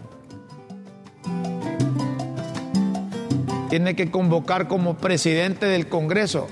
tiene 3.72 3.96
que 3.96 4.12
convocar 4.12 4.68
como 4.68 4.98
presidente 4.98 5.66
del 5.66 5.88
Congreso, 5.88 6.50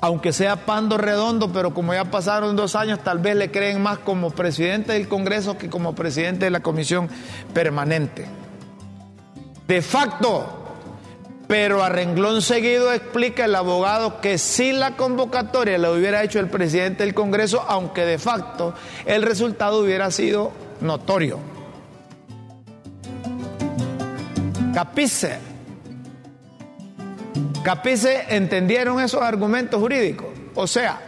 aunque 0.00 0.32
sea 0.32 0.66
Pando 0.66 0.98
Redondo, 0.98 1.52
pero 1.52 1.72
como 1.72 1.94
ya 1.94 2.04
pasaron 2.04 2.56
dos 2.56 2.76
años, 2.76 3.00
tal 3.00 3.18
vez 3.18 3.36
le 3.36 3.50
creen 3.50 3.82
más 3.82 3.98
como 3.98 4.30
presidente 4.30 4.92
del 4.92 5.08
Congreso 5.08 5.56
que 5.56 5.70
como 5.70 5.94
presidente 5.94 6.44
de 6.44 6.50
la 6.50 6.60
Comisión 6.60 7.08
Permanente. 7.54 8.26
De 9.66 9.82
facto, 9.82 10.64
pero 11.48 11.82
a 11.82 11.88
renglón 11.88 12.42
seguido 12.42 12.92
explica 12.92 13.44
el 13.44 13.54
abogado 13.54 14.20
que 14.20 14.38
si 14.38 14.72
la 14.72 14.96
convocatoria 14.96 15.78
la 15.78 15.90
hubiera 15.90 16.22
hecho 16.22 16.40
el 16.40 16.48
presidente 16.48 17.04
del 17.04 17.14
Congreso, 17.14 17.64
aunque 17.66 18.04
de 18.04 18.18
facto 18.18 18.74
el 19.06 19.22
resultado 19.22 19.80
hubiera 19.80 20.10
sido 20.10 20.52
notorio. 20.80 21.38
Capice 24.74 25.38
Capice 27.66 28.26
entendieron 28.28 29.00
esos 29.00 29.20
argumentos 29.20 29.80
jurídicos. 29.80 30.28
O 30.54 30.68
sea, 30.68 31.00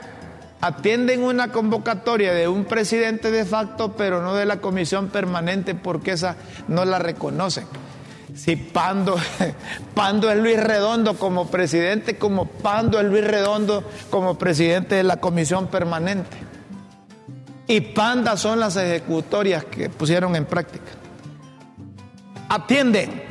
atienden 0.61 1.23
una 1.23 1.53
convocatoria 1.53 2.35
de 2.35 2.49
un 2.49 2.65
presidente 2.65 3.31
de 3.31 3.45
facto, 3.45 3.93
pero 3.93 4.23
no 4.23 4.35
de 4.35 4.45
la 4.45 4.57
comisión 4.57 5.07
permanente 5.07 5.77
porque 5.77 6.11
esa 6.11 6.35
no 6.67 6.85
la 6.85 6.99
reconocen. 6.99 7.65
Si 8.35 8.57
Pando, 8.57 9.15
Pando 9.95 10.33
es 10.33 10.37
Luis 10.39 10.61
Redondo 10.61 11.15
como 11.15 11.47
presidente, 11.47 12.19
como 12.19 12.47
Pando 12.47 12.99
es 12.99 13.07
Luis 13.07 13.25
Redondo 13.25 13.85
como 14.11 14.37
presidente 14.37 14.97
de 14.97 15.05
la 15.05 15.19
comisión 15.19 15.69
permanente. 15.69 16.39
Y 17.69 17.83
Panda 17.83 18.37
son 18.37 18.59
las 18.59 18.75
ejecutorias 18.75 19.65
que 19.65 19.91
pusieron 19.91 20.35
en 20.35 20.45
práctica. 20.45 20.91
Atienden 22.49 23.28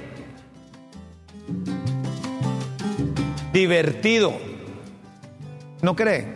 divertido. 3.58 4.38
¿No 5.82 5.96
creen? 5.96 6.36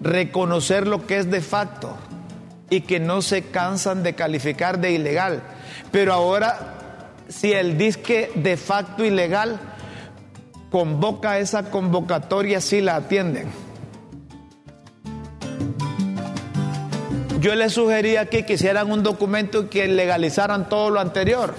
Reconocer 0.00 0.86
lo 0.86 1.04
que 1.04 1.18
es 1.18 1.30
de 1.30 1.40
facto 1.40 1.96
y 2.70 2.82
que 2.82 3.00
no 3.00 3.22
se 3.22 3.42
cansan 3.42 4.04
de 4.04 4.14
calificar 4.14 4.78
de 4.78 4.92
ilegal. 4.92 5.42
Pero 5.90 6.12
ahora, 6.12 7.16
si 7.28 7.52
el 7.52 7.76
disque 7.76 8.30
de 8.36 8.56
facto 8.56 9.04
ilegal 9.04 9.58
convoca 10.70 11.40
esa 11.40 11.70
convocatoria, 11.70 12.60
sí 12.60 12.80
la 12.80 12.96
atienden. 12.96 13.48
Yo 17.40 17.54
les 17.56 17.72
sugería 17.72 18.26
que 18.26 18.44
quisieran 18.44 18.92
un 18.92 19.02
documento 19.02 19.68
que 19.68 19.88
legalizaran 19.88 20.68
todo 20.68 20.90
lo 20.90 21.00
anterior. 21.00 21.54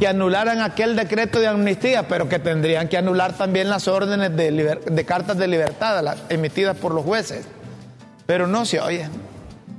Que 0.00 0.08
anularan 0.08 0.62
aquel 0.62 0.96
decreto 0.96 1.40
de 1.40 1.46
amnistía, 1.46 2.08
pero 2.08 2.26
que 2.26 2.38
tendrían 2.38 2.88
que 2.88 2.96
anular 2.96 3.34
también 3.34 3.68
las 3.68 3.86
órdenes 3.86 4.34
de, 4.34 5.04
cartas 5.04 5.36
de 5.36 5.46
libertad 5.46 6.16
emitidas 6.30 6.74
por 6.78 6.94
los 6.94 7.04
jueces. 7.04 7.44
Pero 8.24 8.46
no 8.46 8.64
se 8.64 8.80
oye. 8.80 9.06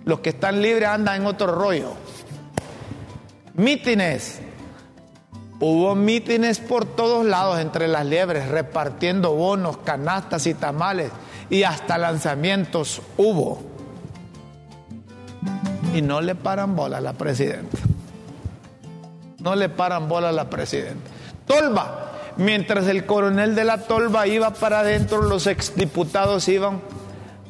Los 0.05 0.19
que 0.19 0.30
están 0.30 0.61
libres 0.61 0.89
andan 0.89 1.22
en 1.22 1.26
otro 1.26 1.47
rollo. 1.47 1.93
Mítines. 3.55 4.39
Hubo 5.59 5.95
mítines 5.95 6.59
por 6.59 6.86
todos 6.86 7.26
lados 7.26 7.59
entre 7.59 7.88
las 7.88 8.05
liebres, 8.05 8.47
repartiendo 8.47 9.34
bonos, 9.34 9.78
canastas 9.78 10.45
y 10.45 10.53
tamales, 10.53 11.11
y 11.49 11.63
hasta 11.63 11.97
lanzamientos 11.97 13.01
hubo. 13.17 13.63
Y 15.95 16.03
no 16.03 16.22
le 16.22 16.36
paran 16.36 16.76
bola 16.76 16.99
a 16.99 17.01
la 17.01 17.13
presidenta. 17.13 17.90
No 19.41 19.55
le 19.55 19.69
paran 19.69 20.07
bola 20.07 20.29
a 20.29 20.31
la 20.31 20.49
presidenta. 20.49 21.09
Tolva. 21.45 22.07
Mientras 22.37 22.87
el 22.87 23.05
coronel 23.05 23.55
de 23.55 23.65
la 23.65 23.79
Tolva 23.79 24.25
iba 24.25 24.51
para 24.51 24.79
adentro, 24.79 25.21
los 25.21 25.47
exdiputados 25.47 26.47
iban 26.47 26.79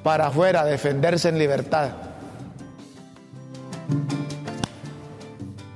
para 0.04 0.28
afuera 0.28 0.62
a 0.62 0.66
defenderse 0.66 1.30
en 1.30 1.38
libertad. 1.38 1.92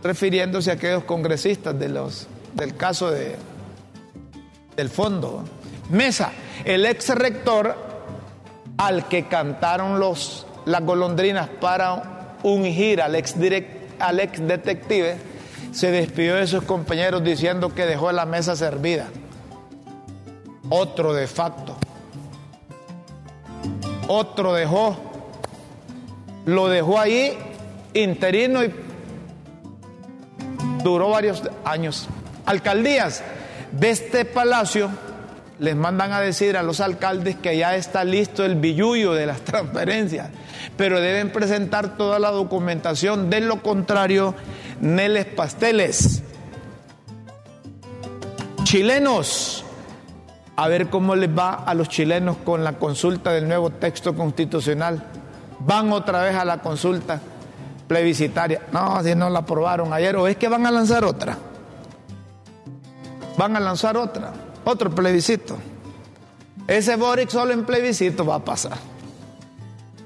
Refiriéndose 0.01 0.72
a 0.72 0.74
aquellos 0.74 1.03
congresistas 1.03 1.78
de 1.78 1.89
los, 1.89 2.28
del 2.53 2.76
caso 2.76 3.11
de, 3.11 3.36
del 4.76 4.89
fondo. 4.89 5.43
Mesa, 5.89 6.32
el 6.63 6.86
ex 6.86 7.09
rector 7.09 7.76
al 8.78 9.07
que 9.07 9.28
cantaron 9.28 9.99
los, 9.99 10.47
las 10.66 10.84
golondrinas 10.84 11.47
para 11.61 12.38
ungir 12.43 13.01
al 13.01 13.16
ex, 13.16 13.36
al 13.99 14.20
ex 14.20 14.47
detective, 14.47 15.18
se 15.76 15.91
despidió 15.91 16.36
de 16.36 16.47
sus 16.47 16.63
compañeros 16.63 17.21
diciendo 17.21 17.76
que 17.76 17.86
dejó 17.86 18.09
la 18.13 18.26
mesa 18.26 18.55
servida. 18.55 19.07
Otro 20.69 21.13
de 21.13 21.28
facto. 21.28 21.76
Otro 24.07 24.53
dejó. 24.53 24.95
Lo 26.45 26.69
dejó 26.69 26.97
ahí 26.97 27.38
interino 27.93 28.63
y 28.63 28.73
duró 30.82 31.09
varios 31.09 31.43
años. 31.65 32.07
Alcaldías 32.45 33.21
de 33.73 33.89
este 33.89 34.23
palacio 34.23 34.89
les 35.59 35.76
mandan 35.76 36.13
a 36.13 36.21
decir 36.21 36.55
a 36.55 36.63
los 36.63 36.80
alcaldes 36.80 37.36
que 37.36 37.57
ya 37.57 37.76
está 37.76 38.05
listo 38.05 38.45
el 38.45 38.55
billuyo 38.55 39.13
de 39.13 39.26
las 39.26 39.41
transferencias, 39.43 40.30
pero 40.78 41.01
deben 41.01 41.32
presentar 41.32 41.97
toda 41.97 42.17
la 42.17 42.32
documentación. 42.32 43.30
De 43.30 43.41
lo 43.41 43.61
contrario, 43.61 44.36
Neles 44.86 45.26
Pasteles. 45.26 46.22
Chilenos, 48.64 49.66
a 50.56 50.68
ver 50.68 50.90
cómo 50.90 51.16
les 51.16 51.30
va 51.30 51.56
a 51.56 51.74
los 51.74 51.90
chilenos 51.90 52.38
con 52.46 52.64
la 52.64 52.74
consulta 52.74 53.32
del 53.32 53.48
nuevo 53.48 53.72
texto 53.72 54.16
constitucional. 54.16 55.04
Van 55.60 55.92
otra 55.92 56.22
vez 56.22 56.36
a 56.36 56.46
la 56.46 56.62
consulta 56.62 57.20
plebiscitaria. 57.88 58.62
No, 58.72 59.04
si 59.04 59.16
no 59.16 59.30
la 59.30 59.40
aprobaron 59.40 59.92
ayer, 59.92 60.16
o 60.18 60.28
es 60.28 60.38
que 60.38 60.48
van 60.48 60.68
a 60.68 60.72
lanzar 60.72 61.04
otra. 61.04 61.36
Van 63.38 63.56
a 63.56 63.60
lanzar 63.60 63.98
otra 63.98 64.32
otro 64.66 64.90
plebiscito. 64.90 65.58
Ese 66.68 66.96
Boric 66.96 67.30
solo 67.30 67.54
en 67.54 67.66
plebiscito 67.66 68.26
va 68.26 68.36
a 68.36 68.46
pasar. 68.46 68.78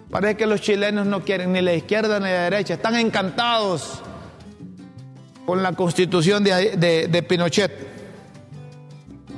Parece 0.10 0.38
que 0.38 0.46
los 0.46 0.62
chilenos 0.62 1.06
no 1.06 1.22
quieren 1.24 1.54
ni 1.54 1.62
la 1.62 1.74
izquierda 1.74 2.20
ni 2.20 2.26
la 2.26 2.44
derecha, 2.44 2.76
están 2.76 2.96
encantados 2.96 4.02
con 5.50 5.64
la 5.64 5.74
constitución 5.74 6.43
de, 6.43 7.26
Pinochet. 7.28 7.72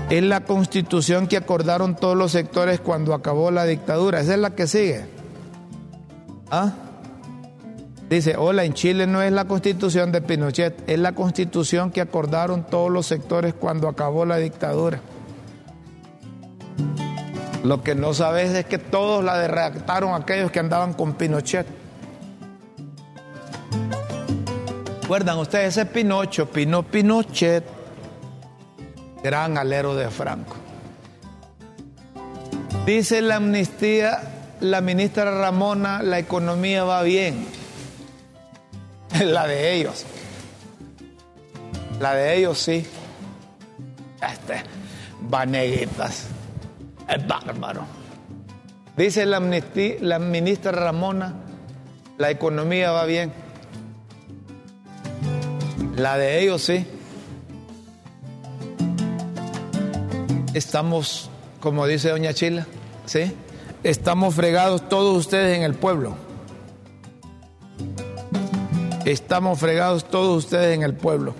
Es 0.09 0.23
la 0.23 0.43
constitución 0.43 1.27
que 1.27 1.37
acordaron 1.37 1.95
todos 1.95 2.17
los 2.17 2.31
sectores 2.31 2.79
cuando 2.79 3.13
acabó 3.13 3.51
la 3.51 3.65
dictadura. 3.65 4.21
Esa 4.21 4.33
es 4.33 4.39
la 4.39 4.55
que 4.55 4.65
sigue. 4.65 5.05
¿Ah? 6.49 6.73
Dice, 8.09 8.35
hola, 8.37 8.63
en 8.63 8.73
Chile 8.73 9.05
no 9.05 9.21
es 9.21 9.31
la 9.31 9.45
constitución 9.45 10.11
de 10.11 10.21
Pinochet, 10.21 10.89
es 10.89 10.97
la 10.97 11.11
constitución 11.11 11.91
que 11.91 12.01
acordaron 12.01 12.65
todos 12.65 12.89
los 12.89 13.05
sectores 13.05 13.53
cuando 13.53 13.87
acabó 13.87 14.25
la 14.25 14.37
dictadura. 14.37 14.99
Lo 17.63 17.83
que 17.83 17.93
no 17.93 18.13
sabes 18.13 18.51
es 18.51 18.65
que 18.65 18.77
todos 18.77 19.23
la 19.23 19.47
redactaron 19.47 20.19
aquellos 20.19 20.51
que 20.51 20.59
andaban 20.59 20.93
con 20.93 21.13
Pinochet. 21.13 21.67
¿Recuerdan 25.01 25.39
ustedes 25.39 25.75
ese 25.75 25.85
Pinocho, 25.87 26.49
Pino 26.49 26.83
Pinochet, 26.83 27.65
gran 29.23 29.57
alero 29.57 29.95
de 29.95 30.09
Franco? 30.09 30.55
Dice 32.85 33.21
la 33.21 33.37
amnistía, 33.37 34.21
la 34.61 34.81
ministra 34.81 35.31
Ramona, 35.31 36.03
la 36.03 36.19
economía 36.19 36.83
va 36.83 37.01
bien. 37.01 37.47
La 39.19 39.47
de 39.47 39.73
ellos. 39.73 40.05
La 41.99 42.13
de 42.13 42.37
ellos 42.37 42.59
sí. 42.59 42.85
Este, 44.21 44.63
vaneguitas. 45.21 46.27
Es 47.09 47.27
bárbaro. 47.27 47.81
Dice 48.95 49.25
la, 49.25 49.39
la 50.01 50.19
ministra 50.19 50.71
Ramona, 50.71 51.33
la 52.17 52.29
economía 52.29 52.91
va 52.91 53.05
bien. 53.05 53.31
La 55.95 56.17
de 56.17 56.41
ellos 56.41 56.61
sí. 56.61 56.85
Estamos, 60.53 61.29
como 61.59 61.87
dice 61.87 62.09
doña 62.09 62.33
Chila, 62.33 62.67
¿sí? 63.05 63.31
Estamos 63.83 64.35
fregados 64.35 64.87
todos 64.89 65.17
ustedes 65.17 65.57
en 65.57 65.63
el 65.63 65.73
pueblo. 65.73 66.15
Estamos 69.05 69.57
fregados 69.59 70.09
todos 70.09 70.45
ustedes 70.45 70.75
en 70.75 70.83
el 70.83 70.93
pueblo. 70.93 71.33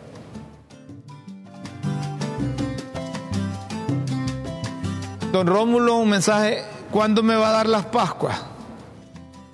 Don 5.32 5.46
Rómulo, 5.46 5.98
un 5.98 6.10
mensaje, 6.10 6.64
¿cuándo 6.92 7.22
me 7.22 7.36
va 7.36 7.50
a 7.50 7.52
dar 7.52 7.70
las 7.70 7.86
Pascuas? 7.86 8.42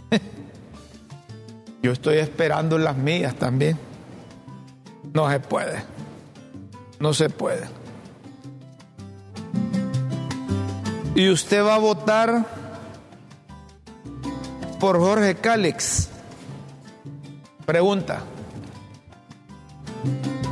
Yo 1.81 1.91
estoy 1.91 2.19
esperando 2.19 2.77
las 2.77 2.95
mías 2.95 3.35
también. 3.35 3.77
No 5.13 5.29
se 5.29 5.39
puede. 5.41 5.83
No 6.99 7.13
se 7.13 7.29
puede. 7.29 7.67
Y 11.13 11.29
usted 11.29 11.63
va 11.63 11.75
a 11.75 11.79
votar 11.79 12.45
por 14.79 14.97
Jorge 14.97 15.35
Cálix. 15.35 16.09
Pregunta. 17.65 18.21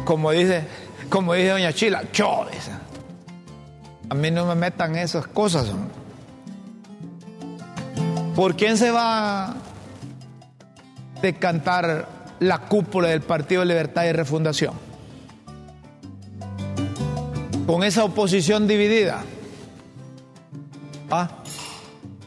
Como 0.03 0.31
dice, 0.31 0.65
como 1.09 1.33
dice 1.33 1.49
doña 1.49 1.71
Chila, 1.71 2.03
yo, 2.11 2.45
A 4.09 4.15
mí 4.15 4.31
no 4.31 4.45
me 4.45 4.55
metan 4.55 4.95
esas 4.95 5.27
cosas. 5.27 5.71
¿Por 8.35 8.55
quién 8.55 8.77
se 8.77 8.91
va 8.91 9.45
a 9.45 9.53
decantar 11.21 12.07
la 12.39 12.59
cúpula 12.59 13.09
del 13.09 13.21
Partido 13.21 13.61
de 13.61 13.67
Libertad 13.67 14.05
y 14.05 14.11
Refundación? 14.11 14.73
Con 17.67 17.83
esa 17.83 18.03
oposición 18.03 18.67
dividida. 18.67 19.23
¿Ah? 21.09 21.29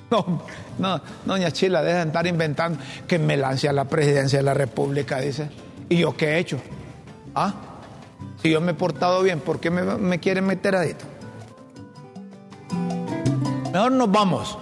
No, 0.08 0.40
no, 0.78 1.00
doña 1.24 1.50
Chila, 1.50 1.82
deja 1.82 1.98
de 1.98 2.06
estar 2.06 2.26
inventando 2.28 2.78
que 3.08 3.18
me 3.18 3.36
lance 3.36 3.68
a 3.68 3.72
la 3.72 3.86
presidencia 3.86 4.38
de 4.38 4.44
la 4.44 4.54
República, 4.54 5.18
dice. 5.20 5.50
¿Y 5.88 5.98
yo 5.98 6.16
qué 6.16 6.34
he 6.34 6.38
hecho? 6.38 6.60
¿Ah? 7.34 7.54
Si 8.40 8.50
yo 8.50 8.60
me 8.60 8.70
he 8.70 8.74
portado 8.74 9.22
bien, 9.22 9.40
¿por 9.40 9.58
qué 9.58 9.70
me, 9.70 9.82
me 9.82 10.20
quieren 10.20 10.46
meter 10.46 10.76
adentro? 10.76 11.08
Mejor 13.76 13.92
nos 13.92 14.10
vamos. 14.10 14.58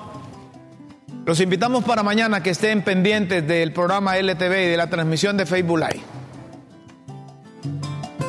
Los 1.25 1.39
invitamos 1.39 1.85
para 1.85 2.03
mañana 2.03 2.43
que 2.43 2.51
estén 2.51 2.83
pendientes 2.83 3.47
del 3.47 3.73
programa 3.73 4.19
LTV 4.19 4.65
y 4.65 4.71
de 4.71 4.77
la 4.77 4.91
transmisión 4.91 5.37
de 5.37 5.47
Facebook 5.47 5.79
Live. 5.79 6.03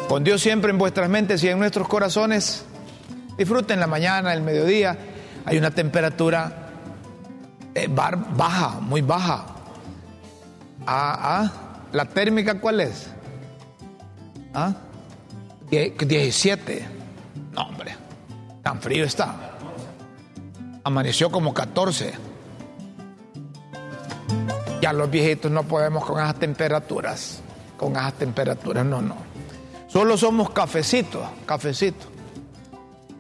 Con 0.08 0.24
Dios 0.24 0.42
siempre 0.42 0.70
en 0.70 0.78
vuestras 0.78 1.10
mentes 1.10 1.44
y 1.44 1.50
en 1.50 1.58
nuestros 1.58 1.88
corazones. 1.88 2.66
Disfruten 3.36 3.80
la 3.80 3.88
mañana, 3.88 4.32
el 4.32 4.44
mediodía. 4.44 4.96
Hay 5.46 5.58
una 5.58 5.72
temperatura 5.72 6.70
eh, 7.74 7.88
baja, 7.90 8.80
muy 8.80 9.02
baja. 9.02 9.44
Ah, 10.86 11.18
ah, 11.20 11.52
¿La 11.94 12.06
térmica 12.06 12.60
cuál 12.60 12.82
es? 12.82 13.08
¿Ah? 14.54 14.72
17. 15.72 16.88
No, 17.54 17.64
hombre, 17.64 17.96
tan 18.62 18.80
frío 18.80 19.06
está. 19.06 19.55
Amaneció 20.86 21.32
como 21.32 21.52
14. 21.52 22.14
Ya 24.82 24.94
los 24.94 25.10
viejitos 25.10 25.52
no 25.52 25.64
podemos 25.64 26.06
con 26.06 26.22
esas 26.22 26.36
temperaturas. 26.36 27.42
Con 27.76 27.94
esas 27.94 28.14
temperaturas, 28.14 28.86
no, 28.86 29.02
no. 29.02 29.18
Solo 29.88 30.16
somos 30.16 30.52
cafecitos, 30.52 31.28
cafecitos. 31.48 32.08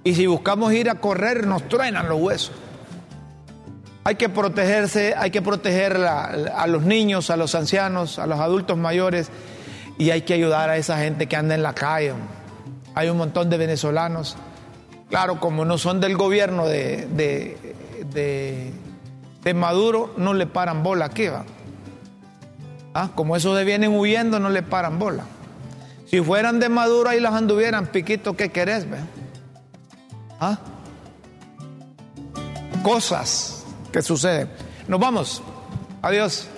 Y 0.03 0.13
si 0.13 0.27
buscamos 0.27 0.73
ir 0.73 0.91
a 0.91 0.95
correr, 0.95 1.47
nos 1.47 1.67
truenan 1.67 2.07
los 2.07 2.21
huesos. 2.21 2.55
Hay 4.03 4.13
que 4.13 4.29
protegerse, 4.29 5.15
hay 5.17 5.31
que 5.31 5.41
proteger 5.41 5.97
a 5.97 6.67
los 6.67 6.83
niños, 6.83 7.31
a 7.31 7.35
los 7.35 7.55
ancianos, 7.55 8.19
a 8.19 8.27
los 8.27 8.39
adultos 8.39 8.77
mayores 8.77 9.31
y 9.97 10.11
hay 10.11 10.21
que 10.21 10.35
ayudar 10.35 10.69
a 10.69 10.77
esa 10.77 10.99
gente 10.99 11.25
que 11.25 11.35
anda 11.35 11.55
en 11.55 11.63
la 11.63 11.73
calle. 11.73 12.13
Hay 12.93 13.09
un 13.09 13.17
montón 13.17 13.49
de 13.49 13.57
venezolanos, 13.57 14.37
claro, 15.15 15.39
como 15.39 15.63
no 15.63 15.77
son 15.77 16.01
del 16.01 16.17
gobierno 16.17 16.67
de, 16.67 17.07
de, 18.11 19.53
Maduro, 19.53 20.13
no 20.17 20.33
le 20.33 20.45
paran 20.45 20.83
bola 20.83 21.05
aquí, 21.05 21.29
va. 21.29 21.45
Ah, 22.93 23.11
como 23.15 23.37
esos 23.37 23.55
de 23.55 23.63
vienen 23.63 23.97
huyendo, 23.97 24.41
no 24.41 24.49
le 24.49 24.61
paran 24.61 24.99
bola. 24.99 25.23
Si 26.07 26.19
fueran 26.19 26.59
de 26.59 26.67
Maduro, 26.67 27.09
ahí 27.09 27.21
las 27.21 27.33
anduvieran, 27.33 27.87
piquito, 27.87 28.35
¿qué 28.35 28.49
querés? 28.49 28.89
Ve? 28.89 28.97
¿Ah? 30.41 30.59
Cosas 32.83 33.63
que 33.93 34.01
suceden. 34.01 34.49
Nos 34.89 34.99
vamos. 34.99 35.41
Adiós. 36.01 36.49